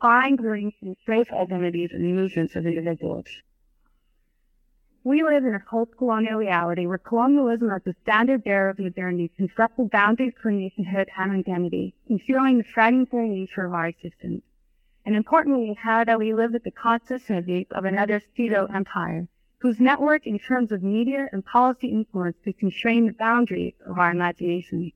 find, 0.00 0.38
groups 0.38 0.76
and 0.82 0.96
trace 1.04 1.30
identities 1.30 1.90
and 1.92 2.16
movements 2.16 2.56
of 2.56 2.66
individuals. 2.66 3.26
We 5.02 5.22
live 5.22 5.44
in 5.44 5.54
a 5.54 5.60
post-colonial 5.60 6.38
reality 6.38 6.86
where 6.86 6.96
colonialism 6.96 7.70
as 7.70 7.82
the 7.84 7.94
standard 8.02 8.42
bearer 8.42 8.70
of 8.70 8.78
modernity 8.78 9.30
constructed 9.36 9.90
boundaries 9.90 10.32
for 10.40 10.50
nationhood 10.50 11.10
and 11.18 11.32
identity, 11.32 11.94
concealing 12.06 12.58
the 12.58 12.64
fragmentary 12.64 13.28
nature 13.28 13.66
of 13.66 13.74
our 13.74 13.88
existence. 13.88 14.42
And 15.04 15.14
importantly, 15.14 15.68
in 15.68 15.74
Canada, 15.74 16.16
we 16.16 16.32
live 16.32 16.52
with 16.52 16.64
the 16.64 16.70
consistency 16.70 17.66
of 17.70 17.84
another 17.84 18.22
pseudo-empire, 18.34 19.28
whose 19.64 19.80
network 19.80 20.26
in 20.26 20.38
terms 20.38 20.70
of 20.70 20.82
media 20.82 21.26
and 21.32 21.44
policy 21.44 21.88
influence 21.88 22.36
could 22.44 22.58
constrain 22.58 23.06
the 23.06 23.12
boundaries 23.14 23.72
of 23.86 23.98
our 23.98 24.10
imagination. 24.10 24.92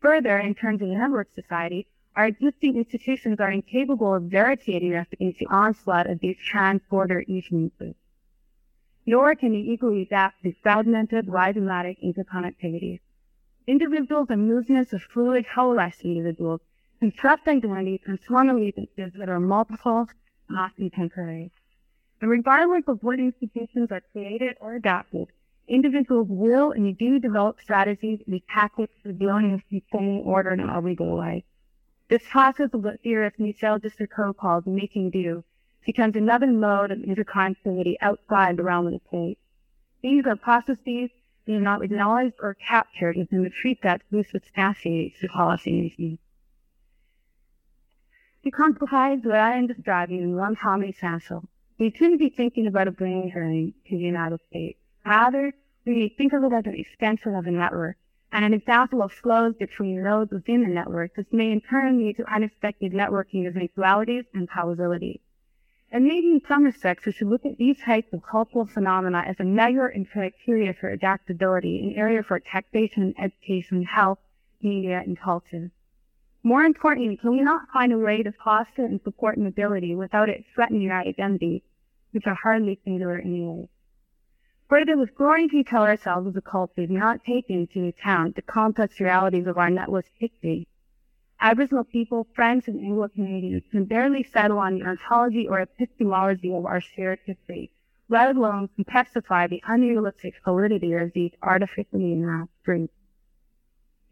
Further, 0.00 0.38
in 0.38 0.54
terms 0.54 0.80
of 0.80 0.88
the 0.88 0.94
network 0.94 1.28
society, 1.34 1.86
our 2.16 2.26
existing 2.26 2.76
institutions 2.76 3.38
are 3.38 3.50
incapable 3.50 4.14
of 4.14 4.30
barricading 4.30 4.94
us 4.96 5.06
against 5.12 5.38
the 5.38 5.46
onslaught 5.48 6.08
of 6.08 6.18
these 6.20 6.38
trans-border 6.38 7.22
influences 7.28 7.94
nor 9.06 9.34
can 9.34 9.52
they 9.52 9.58
equally 9.58 10.02
adapt 10.02 10.42
to 10.42 10.52
fragmented, 10.62 11.26
rhizomatic 11.26 11.96
interconnectivity. 12.00 13.00
Individuals 13.66 14.28
and 14.30 14.46
movements 14.46 14.92
of 14.92 15.02
fluid, 15.02 15.44
coalesced 15.52 16.02
individuals 16.02 16.60
construct 17.00 17.48
identities 17.48 18.00
and 18.06 18.20
form 18.20 18.48
allegiances 18.50 19.12
that 19.18 19.28
are 19.28 19.40
multiple, 19.40 20.06
not 20.48 20.76
contemporary. 20.76 21.50
And 22.20 22.30
regardless 22.30 22.84
of 22.86 23.02
what 23.02 23.18
institutions 23.18 23.90
are 23.90 24.02
created 24.12 24.56
or 24.60 24.74
adopted, 24.74 25.28
individuals 25.68 26.26
will 26.28 26.72
and 26.72 26.98
do 26.98 27.18
develop 27.18 27.60
strategies 27.62 28.20
and 28.26 28.40
tactics 28.52 28.92
for 29.02 29.12
dealing 29.12 29.52
with 29.52 29.62
sustaining 29.70 30.22
order 30.24 30.50
in 30.50 30.60
our 30.60 30.82
legal 30.82 31.16
life. 31.16 31.44
This 32.08 32.22
process 32.28 32.70
of 32.74 32.84
what 32.84 33.00
theorist 33.02 33.38
Michel 33.38 33.78
Foucault 33.78 34.34
calls 34.34 34.66
making 34.66 35.10
do 35.10 35.44
becomes 35.86 36.16
another 36.16 36.48
mode 36.48 36.90
of 36.90 36.98
interconnectivity 36.98 37.94
outside 38.00 38.56
the 38.56 38.64
realm 38.64 38.88
of 38.88 38.92
the 38.94 39.00
state. 39.08 39.38
These 40.02 40.26
are 40.26 40.36
processes 40.36 41.10
that 41.46 41.54
are 41.54 41.60
not 41.60 41.82
acknowledged 41.82 42.34
or 42.40 42.54
captured 42.54 43.16
within 43.16 43.44
the 43.44 43.50
treat 43.50 43.80
that 43.82 44.02
loose 44.10 44.30
substantiates 44.30 45.20
the 45.20 45.28
policy 45.28 46.18
To 48.44 48.50
concretize 48.50 49.24
what 49.24 49.36
I 49.36 49.56
am 49.56 49.68
describing 49.68 50.22
in 50.22 50.36
one 50.36 50.56
common 50.56 50.88
essential, 50.88 51.48
we 51.80 51.90
shouldn't 51.96 52.20
be 52.20 52.28
thinking 52.28 52.66
about 52.66 52.86
a 52.86 52.90
brain 52.90 53.30
drain 53.32 53.72
to 53.88 53.96
the 53.96 54.04
United 54.04 54.38
States. 54.50 54.78
Rather, 55.04 55.50
we 55.86 56.14
think 56.18 56.34
of 56.34 56.44
it 56.44 56.52
as 56.52 56.66
an 56.66 56.74
extension 56.74 57.34
of 57.34 57.46
a 57.46 57.50
network 57.50 57.96
and 58.30 58.44
an 58.44 58.52
example 58.52 59.02
of 59.02 59.10
flows 59.10 59.54
between 59.58 60.02
nodes 60.02 60.30
within 60.30 60.60
the 60.60 60.68
network, 60.68 61.16
which 61.16 61.32
may 61.32 61.50
in 61.50 61.62
turn 61.62 61.96
lead 61.96 62.18
to 62.18 62.30
unexpected 62.30 62.92
networking 62.92 63.48
of 63.48 63.56
inequalities 63.56 64.26
and 64.34 64.46
probabilities. 64.46 65.20
And 65.90 66.04
maybe 66.04 66.32
in 66.32 66.42
some 66.46 66.64
respects, 66.64 67.06
we 67.06 67.12
should 67.12 67.28
look 67.28 67.46
at 67.46 67.56
these 67.56 67.80
types 67.80 68.12
of 68.12 68.22
cultural 68.30 68.66
phenomena 68.66 69.24
as 69.26 69.40
a 69.40 69.44
measure 69.44 69.86
and 69.86 70.08
criteria 70.08 70.74
for 70.74 70.90
adaptability, 70.90 71.80
an 71.80 71.98
area 71.98 72.22
for 72.22 72.38
taxation, 72.40 73.14
education, 73.18 73.84
health, 73.84 74.18
media, 74.62 75.02
and 75.04 75.18
culture. 75.18 75.70
More 76.42 76.62
importantly, 76.62 77.16
can 77.16 77.32
we 77.32 77.40
not 77.40 77.68
find 77.72 77.92
a 77.92 77.98
way 77.98 78.22
to 78.22 78.32
foster 78.32 78.84
and 78.84 79.00
support 79.02 79.38
mobility 79.38 79.94
without 79.94 80.28
it 80.28 80.44
threatening 80.54 80.90
our 80.90 81.00
identity, 81.00 81.64
which 82.12 82.26
are 82.26 82.38
hardly 82.42 82.78
singular 82.84 83.18
anyway? 83.18 83.68
Further, 84.68 84.96
with 84.96 85.14
growing 85.14 85.48
we 85.52 85.64
tell 85.64 85.82
ourselves 85.82 86.28
as 86.28 86.36
a 86.36 86.40
culture 86.40 86.86
do 86.86 86.92
not 86.92 87.24
take 87.24 87.50
into 87.50 87.86
account 87.86 88.36
the 88.36 88.42
complex 88.42 89.00
realities 89.00 89.46
of 89.46 89.58
our 89.58 89.70
network 89.70 90.06
history, 90.18 90.66
Aboriginal 91.42 91.84
people, 91.84 92.26
friends, 92.34 92.68
and 92.68 92.78
Anglo 92.80 93.08
communities 93.08 93.62
can 93.70 93.86
barely 93.86 94.22
settle 94.22 94.58
on 94.58 94.74
the 94.74 94.84
ontology 94.84 95.48
or 95.48 95.60
epistemology 95.60 96.52
of 96.52 96.66
our 96.66 96.82
shared 96.82 97.18
history, 97.24 97.70
let 98.10 98.36
alone 98.36 98.68
complexify 98.78 99.48
the 99.48 99.62
unrealistic 99.66 100.34
solidity 100.44 100.92
of 100.92 101.12
these 101.14 101.32
artificially 101.42 102.12
enhanced 102.12 102.52
groups. 102.62 102.92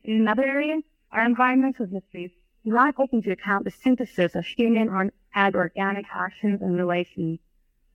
In 0.03 0.23
another 0.23 0.45
area, 0.45 0.81
our 1.13 1.27
environmental 1.27 1.85
histories 1.85 2.31
do 2.65 2.71
not 2.71 2.95
open 2.99 3.21
to 3.23 3.33
account 3.33 3.65
the 3.65 3.71
synthesis 3.71 4.35
of 4.35 4.47
human 4.47 5.11
and 5.35 5.55
organic 5.55 6.07
actions 6.11 6.63
and 6.63 6.79
relations, 6.79 7.41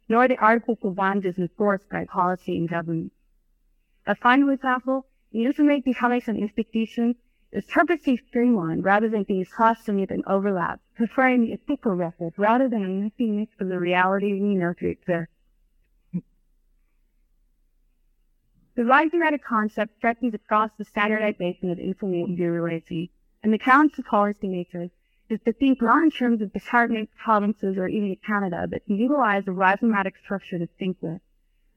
nor 0.09 0.27
the 0.27 0.37
artificial 0.37 0.95
is 1.23 1.37
enforced 1.37 1.89
by 1.89 2.05
policy 2.05 2.57
and 2.57 2.69
government. 2.69 3.11
A 4.05 4.15
final 4.15 4.49
example, 4.49 5.05
the 5.31 5.45
information 5.45 5.83
becoming 5.85 6.21
an 6.27 6.37
institution 6.37 7.15
is 7.51 7.65
purposely 7.65 8.17
streamlined 8.27 8.83
rather 8.83 9.07
than 9.09 9.23
being 9.23 9.45
costumey 9.45 10.09
and 10.09 10.23
overlap, 10.25 10.81
preferring 10.95 11.41
the 11.41 11.53
ethical 11.53 11.95
method 11.95 12.33
rather 12.37 12.67
than 12.67 12.83
a 12.83 12.87
messy 12.87 13.31
mix 13.31 13.53
of 13.59 13.69
the 13.69 13.79
reality 13.79 14.33
we 14.33 14.55
know 14.55 14.73
to 14.73 14.87
exist. 14.87 15.29
The 18.75 18.85
rising 18.85 19.21
concept 19.47 19.97
stretches 19.97 20.33
across 20.33 20.71
the 20.79 20.85
standardization 20.85 21.69
of 21.69 21.77
information 21.77 22.35
literacy, 22.35 23.11
and 23.43 23.53
the 23.53 23.59
challenge 23.59 23.93
to 23.93 24.03
policymakers 24.03 24.89
is 25.33 25.39
to 25.45 25.51
think 25.51 25.81
not 25.81 26.03
in 26.03 26.11
terms 26.11 26.41
of 26.41 26.53
departments, 26.53 27.11
provinces, 27.21 27.77
or 27.77 27.87
even 27.87 28.15
Canada, 28.25 28.67
but 28.69 28.85
to 28.85 28.93
utilize 28.93 29.43
a 29.47 29.51
rhizomatic 29.51 30.13
structure 30.23 30.59
to 30.59 30.67
think 30.79 30.97
with. 31.01 31.19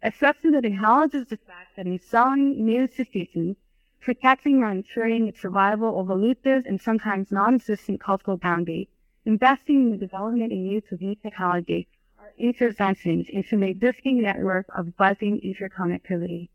A 0.02 0.12
structure 0.12 0.52
that 0.52 0.64
acknowledges 0.64 1.26
the 1.26 1.38
fact 1.38 1.74
that 1.76 1.86
in 1.86 1.98
some 1.98 2.64
new 2.64 2.82
institutions, 2.82 3.56
protecting 4.00 4.62
or 4.62 4.70
ensuring 4.70 5.26
the 5.26 5.32
survival 5.32 5.98
of 5.98 6.10
elusive 6.10 6.64
and 6.66 6.80
sometimes 6.80 7.32
non-existent 7.32 8.00
cultural 8.00 8.36
boundaries, 8.36 8.88
investing 9.24 9.86
in 9.86 9.90
the 9.90 9.96
development 9.96 10.52
and 10.52 10.70
use 10.70 10.84
of 10.92 11.00
new 11.00 11.16
technology 11.16 11.88
are 12.18 12.32
interventions 12.38 13.26
into 13.30 13.56
the 13.56 13.66
existing 13.68 14.22
network 14.22 14.66
of 14.76 14.96
buzzing 14.96 15.40
interconnectivity. 15.40 16.50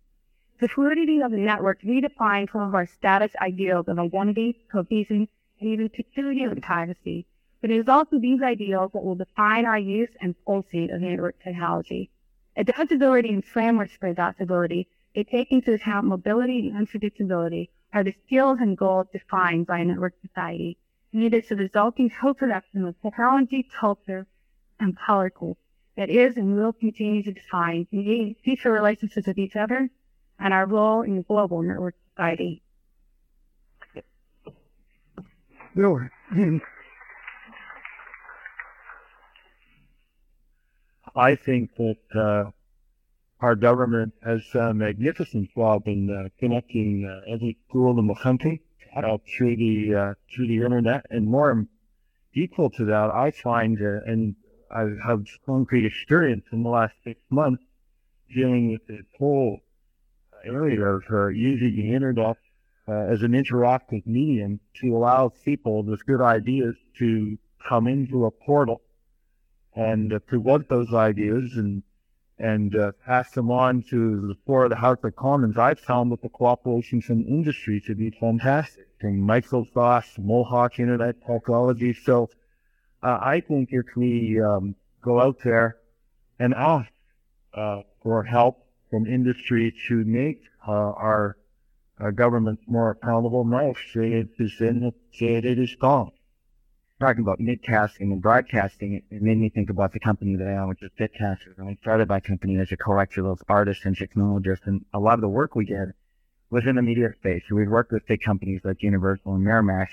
The 0.60 0.68
fluidity 0.68 1.22
of 1.22 1.32
the 1.32 1.38
network 1.38 1.82
redefines 1.82 2.52
some 2.52 2.62
of 2.62 2.76
our 2.76 2.86
status 2.86 3.32
ideals 3.42 3.88
of 3.88 3.98
identity, 3.98 4.60
cohesion, 4.72 5.28
and 5.62 5.70
even 5.70 5.90
security 5.96 6.44
and 6.44 6.62
privacy. 6.62 7.26
But 7.62 7.70
it 7.70 7.78
is 7.78 7.88
also 7.88 8.20
these 8.20 8.42
ideals 8.42 8.92
that 8.94 9.04
will 9.04 9.16
define 9.16 9.66
our 9.66 9.78
use 9.78 10.10
and 10.20 10.36
pulsing 10.46 10.92
of 10.92 11.02
network 11.02 11.42
technology. 11.44 12.10
Adaptability 12.58 13.30
and 13.30 13.46
frameworks 13.46 13.96
for 13.98 14.08
adaptability 14.08 14.88
they 15.16 15.24
take 15.24 15.52
into 15.52 15.74
account 15.74 16.08
mobility 16.08 16.70
and 16.70 16.88
unpredictability 16.88 17.70
are 17.94 18.04
the 18.04 18.16
skills 18.26 18.60
and 18.62 18.78
goals 18.78 19.08
defined 19.12 19.68
by 19.68 19.80
a 19.80 19.86
network 19.86 20.14
society 20.26 20.78
needed 21.14 21.46
to 21.46 21.56
the 21.56 21.64
resulting 21.64 22.10
co-production 22.10 22.86
of 22.86 22.96
technology, 23.02 23.68
culture, 23.80 24.26
and 24.80 24.96
politics 24.96 25.60
that 25.98 26.10
is 26.10 26.38
and 26.38 26.56
will 26.56 26.74
continue 26.74 27.22
to 27.22 27.34
define 27.34 27.86
the 27.92 28.36
future 28.44 28.72
relationships 28.72 29.28
with 29.28 29.38
each 29.38 29.56
other 29.56 29.90
and 30.40 30.54
our 30.54 30.66
role 30.66 31.02
in 31.02 31.18
the 31.18 31.24
global 31.24 31.62
network 31.62 31.96
society. 32.10 32.62
Bill, 35.74 36.02
I 41.16 41.36
think 41.36 41.76
that 41.78 41.98
uh, 42.14 42.52
our 43.40 43.56
government 43.56 44.14
has 44.22 44.42
a 44.54 44.74
magnificent 44.74 45.50
job 45.56 45.84
in 45.88 46.10
uh, 46.10 46.28
connecting 46.40 47.06
uh, 47.06 47.22
every 47.34 47.58
school 47.70 47.98
in 48.00 48.08
the 48.08 48.16
country 48.16 48.62
uh, 48.98 49.18
through 49.38 49.56
the 49.56 49.96
uh, 49.96 50.14
through 50.36 50.48
the 50.48 50.58
internet, 50.58 51.06
and 51.10 51.26
more 51.26 51.66
equal 52.34 52.70
to 52.72 52.84
that, 52.86 53.10
I 53.12 53.32
find, 53.32 53.82
uh, 53.82 54.02
and 54.06 54.36
I 54.70 54.88
have 55.08 55.24
concrete 55.46 55.86
experience 55.86 56.44
in 56.52 56.64
the 56.64 56.70
last 56.70 56.96
six 57.06 57.22
months 57.30 57.64
dealing 58.34 58.72
with 58.72 58.86
this 58.88 59.06
whole 59.18 59.60
area 60.44 60.84
of 60.86 61.04
using 61.34 61.76
the 61.78 61.94
internet 61.94 62.36
as 62.88 63.22
an 63.22 63.32
interactive 63.32 64.06
medium 64.06 64.60
to 64.82 64.96
allow 64.96 65.30
people 65.44 65.84
with 65.84 66.06
good 66.06 66.22
ideas 66.22 66.76
to 66.98 67.38
come 67.68 67.88
into 67.88 68.26
a 68.26 68.32
portal 68.32 68.82
and 69.76 70.14
uh, 70.14 70.20
present 70.20 70.68
those 70.70 70.94
ideas 70.94 71.52
and 71.56 71.84
and 72.40 72.76
uh, 72.76 72.92
pass 73.06 73.30
them 73.32 73.52
on 73.52 73.84
to 73.84 74.28
the 74.28 74.36
floor 74.46 74.64
of 74.64 74.72
the 74.72 74.76
House 74.76 74.98
of 75.04 75.16
Commons, 75.16 75.60
I've 75.60 75.80
found 75.80 76.12
that 76.12 76.24
the 76.24 76.30
cooperation 76.30 77.00
from 77.00 77.22
industry 77.28 77.80
to 77.86 77.94
be 77.94 78.10
fantastic, 78.10 78.88
from 79.00 79.22
Microsoft, 79.22 80.18
Mohawk 80.18 80.80
Internet 80.80 81.18
Technology. 81.24 81.94
So 81.94 82.32
uh, 83.04 83.20
I 83.22 83.42
think 83.42 83.70
if 83.72 83.86
we 83.96 84.42
um, 84.42 84.74
go 85.04 85.22
out 85.22 85.38
there 85.44 85.78
and 86.40 86.56
ask 86.56 86.90
uh, 87.54 87.82
for 88.02 88.24
help 88.24 88.66
from 88.90 89.06
industry 89.06 89.76
to 89.88 90.04
make 90.04 90.42
uh, 90.68 90.72
our 92.02 92.12
government 92.12 92.60
more 92.68 92.92
accountable, 92.92 93.46
no, 93.46 93.74
it 93.96 94.30
is 94.40 94.60
in 94.60 94.84
it, 94.84 95.46
it 95.46 95.60
is 95.60 95.76
gone 95.76 96.12
talking 97.02 97.24
about 97.24 97.40
midcasting 97.40 98.12
and 98.12 98.22
broadcasting, 98.22 98.94
it, 98.94 99.04
it 99.16 99.22
made 99.22 99.38
me 99.38 99.50
think 99.50 99.70
about 99.70 99.92
the 99.92 100.00
company 100.00 100.36
that 100.36 100.48
I 100.48 100.58
own, 100.58 100.70
which 100.70 100.84
is 100.84 100.92
Bitcasters. 101.00 101.58
And 101.58 101.68
I 101.68 101.78
started 101.82 102.08
my 102.08 102.20
company 102.20 102.58
as 102.58 102.72
a 102.72 102.78
collector 102.78 103.28
of 103.28 103.42
artists 103.50 103.86
and 103.86 103.98
technologists, 103.98 104.68
and 104.68 104.86
a 104.94 105.00
lot 105.00 105.16
of 105.16 105.22
the 105.22 105.28
work 105.28 105.56
we 105.56 105.66
did 105.66 105.94
was 106.52 106.66
in 106.66 106.76
the 106.76 106.82
media 106.82 107.10
space. 107.20 107.42
So 107.50 107.56
we 107.56 107.68
worked 107.68 107.92
with 107.92 108.06
big 108.08 108.22
companies 108.22 108.62
like 108.64 108.84
Universal 108.84 109.34
and 109.34 109.46
Miramax, 109.46 109.88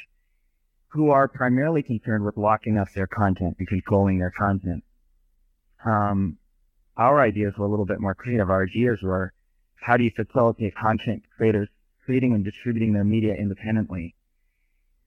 who 0.88 1.10
are 1.10 1.28
primarily 1.28 1.82
concerned 1.82 2.24
with 2.24 2.36
locking 2.36 2.78
up 2.78 2.88
their 2.94 3.06
content 3.06 3.56
and 3.58 3.66
controlling 3.66 4.18
their 4.18 4.32
content. 4.36 4.84
Um, 5.84 6.36
our 6.96 7.20
ideas 7.20 7.54
were 7.56 7.66
a 7.66 7.70
little 7.70 7.86
bit 7.86 8.00
more 8.00 8.14
creative. 8.14 8.50
Our 8.50 8.64
ideas 8.64 9.00
were, 9.02 9.32
how 9.76 9.96
do 9.96 10.04
you 10.04 10.10
facilitate 10.14 10.74
content 10.76 11.22
creators 11.36 11.68
creating 12.08 12.32
and 12.32 12.42
distributing 12.42 12.94
their 12.94 13.04
media 13.04 13.34
independently? 13.34 14.14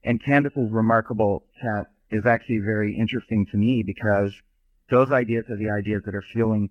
And 0.04 0.22
Candace's 0.22 0.70
remarkable 0.70 1.42
chat 1.60 1.86
is 2.12 2.26
actually 2.26 2.58
very 2.58 2.96
interesting 2.96 3.44
to 3.46 3.56
me 3.56 3.82
because 3.82 4.32
those 4.88 5.10
ideas 5.10 5.46
are 5.50 5.56
the 5.56 5.70
ideas 5.70 6.02
that 6.04 6.14
are 6.14 6.22
fueling 6.22 6.70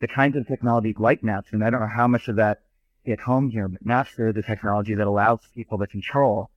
the 0.00 0.06
kinds 0.06 0.36
of 0.36 0.46
technologies 0.46 0.94
like 1.00 1.22
Napster. 1.22 1.54
And 1.54 1.64
I 1.64 1.70
don't 1.70 1.80
know 1.80 1.88
how 1.88 2.06
much 2.06 2.28
of 2.28 2.36
that 2.36 2.60
hit 3.02 3.18
home 3.18 3.50
here, 3.50 3.66
but 3.66 3.84
Napster 3.84 4.28
is 4.28 4.36
the 4.36 4.42
technology 4.42 4.94
that 4.94 5.08
allows 5.08 5.40
people 5.56 5.78
to 5.78 5.88
control, 5.88 6.50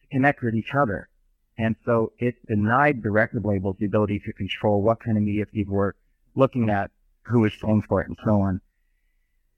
to 0.00 0.06
connect 0.08 0.40
with 0.40 0.54
each 0.54 0.72
other. 0.74 1.10
And 1.58 1.76
so 1.84 2.12
it 2.18 2.36
denied 2.46 3.02
the 3.02 3.10
record 3.10 3.44
labels 3.44 3.76
the 3.78 3.84
ability 3.84 4.20
to 4.20 4.32
control 4.32 4.80
what 4.80 5.00
kind 5.00 5.18
of 5.18 5.24
media 5.24 5.44
people 5.44 5.74
were 5.74 5.94
looking 6.34 6.70
at, 6.70 6.90
who 7.24 7.40
was 7.40 7.52
paying 7.54 7.82
for 7.82 8.00
it, 8.00 8.08
and 8.08 8.16
so 8.24 8.40
on. 8.40 8.62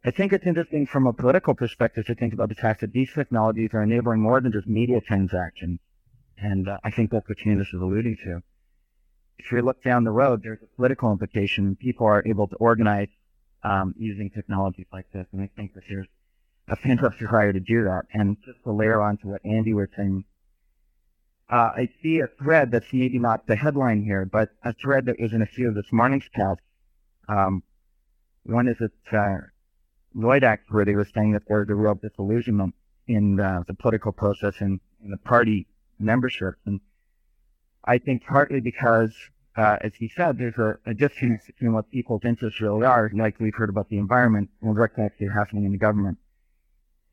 I 0.07 0.11
think 0.11 0.35
it's 0.35 0.47
interesting 0.47 0.87
from 0.87 1.07
a 1.07 1.15
political 1.15 1.55
perspective 1.55 2.05
to 2.07 2.15
think 2.15 2.35
about 2.35 2.51
the 2.51 2.55
fact 2.55 2.83
that 2.83 2.93
these 2.93 3.11
technologies 3.11 3.71
are 3.73 3.83
enabling 3.83 4.21
more 4.21 4.39
than 4.39 4.53
just 4.53 4.67
media 4.67 5.01
transactions. 5.01 5.81
And 6.37 6.69
uh, 6.69 6.77
I 6.85 6.91
think 6.91 7.11
that's 7.11 7.27
what 7.27 7.39
Candace 7.39 7.69
is 7.73 7.81
alluding 7.81 8.19
to. 8.25 8.43
If 9.39 9.51
you 9.51 9.63
look 9.63 9.83
down 9.83 10.05
the 10.05 10.11
road, 10.11 10.43
there's 10.43 10.61
a 10.63 10.77
political 10.77 11.11
implication. 11.11 11.77
People 11.77 12.07
are 12.07 12.23
able 12.27 12.47
to 12.49 12.57
organize 12.57 13.09
um, 13.63 13.95
using 13.97 14.29
technologies 14.29 14.87
like 14.93 15.11
this. 15.11 15.27
And 15.33 15.41
I 15.41 15.49
think 15.57 15.73
that 15.73 15.85
there's 15.89 16.07
a 16.69 16.77
fantastic 16.77 17.21
desire 17.21 17.55
to 17.55 17.61
do 17.61 17.85
that. 17.85 18.03
And 18.13 18.37
just 18.45 18.63
to 18.65 18.73
layer 18.73 19.01
on 19.01 19.17
to 19.19 19.29
what 19.29 19.41
Andy 19.47 19.73
was 19.73 19.89
saying, 19.97 20.25
uh, 21.49 21.71
I 21.77 21.89
see 22.03 22.21
a 22.21 22.27
thread 22.27 22.71
that's 22.71 22.93
maybe 22.93 23.19
not 23.19 23.47
the 23.47 23.57
headline 23.57 24.05
here, 24.05 24.27
but 24.27 24.51
a 24.63 24.75
thread 24.75 25.07
that 25.07 25.19
was 25.19 25.33
in 25.33 25.41
a 25.41 25.47
few 25.47 25.69
of 25.69 25.75
this 25.75 25.93
morning's 25.93 26.29
casts. 26.35 26.63
Um, 27.27 27.63
one 28.43 28.69
is 28.69 28.77
at 28.83 28.91
uh, 29.19 29.39
Lloyd 30.15 30.43
they 30.43 30.95
were 30.95 31.09
saying 31.15 31.33
that 31.33 31.43
there's 31.49 31.69
a 31.69 31.75
real 31.75 31.95
disillusionment 31.95 32.75
in 33.07 33.37
the, 33.37 33.65
the 33.67 33.75
political 33.75 34.13
process 34.13 34.55
and 34.61 34.81
in 35.03 35.11
the 35.11 35.17
party 35.19 35.67
membership. 35.99 36.55
And 36.67 36.81
I 37.85 37.99
think 37.99 38.25
partly 38.25 38.61
because, 38.61 39.13
uh, 39.57 39.79
as 39.81 39.93
he 39.95 40.09
said, 40.17 40.39
there's 40.39 40.57
a, 40.57 40.79
a 40.87 40.95
disconnect 40.95 41.47
between 41.47 41.73
what 41.73 41.91
people's 41.91 42.25
interests 42.25 42.61
really 42.61 42.85
are, 42.85 43.11
like 43.15 43.39
we've 43.41 43.55
heard 43.55 43.69
about 43.69 43.89
the 43.89 43.99
environment, 43.99 44.51
and 44.63 44.77
what's 44.77 44.99
actually 44.99 45.29
happening 45.29 45.65
in 45.65 45.73
the 45.73 45.79
government. 45.79 46.19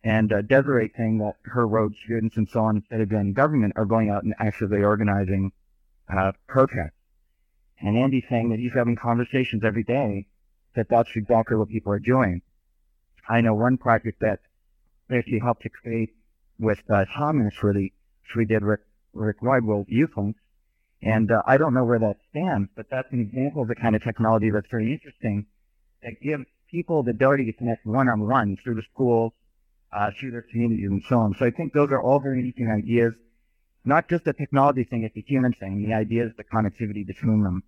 And 0.04 0.32
uh, 0.34 0.42
Desiree 0.42 0.92
saying 0.98 1.20
that 1.20 1.36
her 1.44 1.68
road 1.68 1.94
students 2.04 2.38
and 2.38 2.48
so 2.50 2.62
on, 2.62 2.78
instead 2.78 3.02
of 3.02 3.10
doing 3.10 3.34
government, 3.34 3.74
are 3.76 3.86
going 3.86 4.10
out 4.10 4.24
and 4.24 4.34
actively 4.40 4.84
organizing 4.84 5.52
uh, 6.10 6.32
protests. 6.48 6.96
And 7.80 7.98
Andy 7.98 8.26
saying 8.30 8.50
that 8.50 8.60
he's 8.60 8.74
having 8.74 8.96
conversations 8.96 9.64
every 9.64 9.84
day 9.84 10.28
that 10.76 10.88
that's 10.90 11.10
exactly 11.16 11.58
what 11.58 11.70
people 11.70 11.92
are 11.92 12.00
doing. 12.00 12.42
I 13.30 13.42
know 13.42 13.54
one 13.54 13.78
project 13.78 14.20
that 14.22 14.40
actually 15.12 15.40
helped 15.40 15.64
to 15.64 15.70
create 15.70 16.14
with 16.60 16.82
uh, 16.90 17.06
Thomas 17.16 17.62
really, 17.64 17.94
which 18.24 18.36
we 18.36 18.46
did 18.46 18.64
Rick, 18.64 18.82
Rick 19.14 19.38
Links. 19.42 20.40
And 21.04 21.32
uh, 21.32 21.42
I 21.48 21.58
don't 21.58 21.74
know 21.74 21.84
where 21.84 22.00
that 22.00 22.18
stands, 22.30 22.70
but 22.76 22.86
that's 22.90 23.12
an 23.12 23.20
example 23.22 23.64
of 23.64 23.68
the 23.68 23.76
kind 23.76 23.96
of 23.96 24.04
technology 24.04 24.52
that's 24.52 24.70
very 24.70 24.94
interesting 24.94 25.48
that 26.04 26.22
gives 26.22 26.46
people 26.70 27.04
the 27.04 27.12
ability 27.12 27.46
to 27.46 27.54
connect 27.54 27.86
one-on-one 27.86 28.58
through 28.64 28.76
the 28.76 28.84
schools, 28.94 29.34
uh, 29.92 30.12
through 30.18 30.32
their 30.32 30.44
communities 30.44 30.90
and 30.90 31.04
so 31.10 31.20
on. 31.20 31.36
So 31.38 31.46
I 31.46 31.52
think 31.52 31.74
those 31.74 31.90
are 31.92 32.02
all 32.02 32.20
very 32.20 32.40
interesting 32.40 32.70
ideas. 32.70 33.14
Not 33.84 34.08
just 34.08 34.28
a 34.28 34.34
technology 34.34 34.84
thing, 34.84 35.04
it's 35.04 35.18
a 35.18 35.22
human 35.28 35.54
thing. 35.54 35.84
The 35.84 35.94
idea 35.94 36.26
is 36.26 36.34
the 36.38 36.44
connectivity 36.44 37.06
between 37.06 37.44
them. 37.44 37.64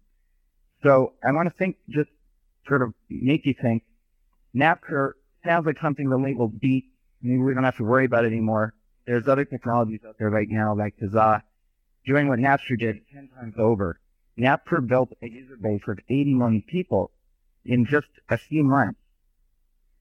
So 0.84 1.14
I 1.24 1.32
want 1.32 1.50
to 1.50 1.56
think, 1.58 1.78
just 1.90 2.12
sort 2.68 2.84
of 2.84 2.94
make 3.10 3.46
you 3.46 3.56
think, 3.60 3.84
Napster 4.56 5.14
sounds 5.46 5.66
like 5.66 5.80
something 5.80 6.10
the 6.10 6.18
late 6.18 6.38
will 6.38 6.48
beat. 6.48 6.86
Maybe 7.22 7.38
we 7.38 7.54
don't 7.54 7.64
have 7.64 7.78
to 7.78 7.84
worry 7.84 8.06
about 8.06 8.26
it 8.26 8.28
anymore. 8.28 8.74
There's 9.06 9.28
other 9.28 9.46
technologies 9.46 10.02
out 10.08 10.18
there 10.18 10.30
right 10.30 10.48
now, 10.50 10.76
like 10.76 10.96
Kazaa, 10.98 11.42
doing 12.06 12.28
what 12.28 12.40
Napster 12.40 12.78
did 12.78 13.02
10 13.14 13.30
times 13.36 13.56
over. 13.58 14.00
Napster 14.38 14.86
built 14.86 15.10
a 15.22 15.28
user 15.28 15.58
base 15.58 15.82
of 15.88 16.00
80 16.10 16.34
million 16.34 16.62
people 16.62 17.12
in 17.66 17.86
just 17.86 18.08
a 18.30 18.38
few 18.38 18.64
months 18.64 19.00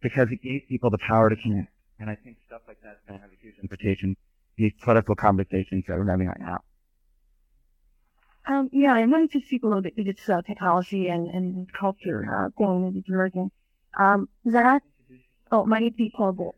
because 0.00 0.30
it 0.30 0.42
gave 0.42 0.62
people 0.68 0.90
the 0.90 0.98
power 0.98 1.30
to 1.30 1.36
connect. 1.36 1.70
And 1.98 2.10
I 2.10 2.16
think 2.16 2.36
stuff 2.46 2.62
like 2.66 2.80
that 2.82 2.92
is 2.92 2.98
going 3.06 3.18
to 3.18 3.22
have 3.22 3.32
a 3.32 3.40
huge 3.40 3.54
implication 3.62 4.16
these 4.56 4.72
political 4.82 5.14
conversations 5.14 5.84
that 5.88 5.96
we're 5.96 6.08
having 6.08 6.28
right 6.28 6.40
now. 6.40 6.60
Um, 8.46 8.68
yeah, 8.72 8.92
I 8.92 9.06
wanted 9.06 9.30
to 9.32 9.40
speak 9.40 9.62
a 9.62 9.66
little 9.66 9.82
bit 9.82 9.96
to 9.96 10.04
this 10.04 10.28
uh, 10.28 10.42
technology 10.42 11.08
and, 11.08 11.28
and 11.28 11.72
culture 11.72 12.26
uh, 12.28 12.48
going 12.58 12.86
into 12.86 13.00
Georgia. 13.00 13.48
Um, 13.98 14.28
that, 14.44 14.82
oh, 15.52 15.66
my 15.66 15.78
name 15.78 15.94
is 15.98 16.10
Paul 16.16 16.54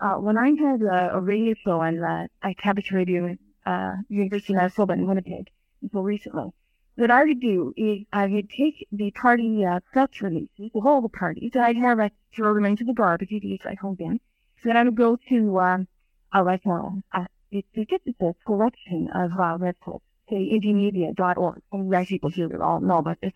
uh, 0.00 0.14
when 0.16 0.36
I 0.36 0.50
had 0.50 0.82
a, 0.82 1.16
a 1.16 1.20
radio 1.20 1.54
show 1.64 1.80
on 1.80 2.02
uh, 2.02 2.26
at 2.42 2.58
Cabbage 2.58 2.90
Radio, 2.92 3.36
uh, 3.64 3.94
University 4.08 4.52
of 4.52 4.58
Manitoba 4.58 4.92
in 4.92 5.06
Winnipeg 5.06 5.48
until 5.82 6.02
recently, 6.02 6.50
what 6.96 7.10
I 7.10 7.24
would 7.24 7.40
do 7.40 7.72
is 7.76 8.00
I 8.12 8.26
would 8.26 8.50
take 8.50 8.86
the 8.92 9.10
party 9.12 9.64
uh, 9.64 9.80
press 9.92 10.20
releases, 10.20 10.70
the 10.74 10.80
whole 10.80 11.08
parties, 11.08 11.52
and 11.54 11.64
I'd 11.64 11.76
have 11.76 11.98
a 11.98 12.10
throw 12.36 12.54
them 12.54 12.66
into 12.66 12.84
the 12.84 12.92
garbage 12.92 13.30
because 13.30 13.66
I 13.66 13.74
hold 13.80 13.98
them. 13.98 14.20
Then 14.62 14.76
I 14.76 14.82
would 14.82 14.96
go 14.96 15.16
to 15.28 15.60
um, 15.60 15.88
a 16.32 16.44
restaurant 16.44 17.04
uh, 17.12 17.24
it, 17.50 17.64
it 17.72 17.88
gets 17.88 18.06
a 18.20 18.34
collection 18.44 19.08
of 19.14 19.32
uh, 19.38 19.56
records, 19.58 20.02
say 20.28 20.50
indymedia.org, 20.52 21.62
and 21.72 21.88
many 21.88 22.06
people 22.06 22.30
here 22.30 22.62
all 22.62 22.80
know 22.80 22.98
about 22.98 23.20
this. 23.20 23.32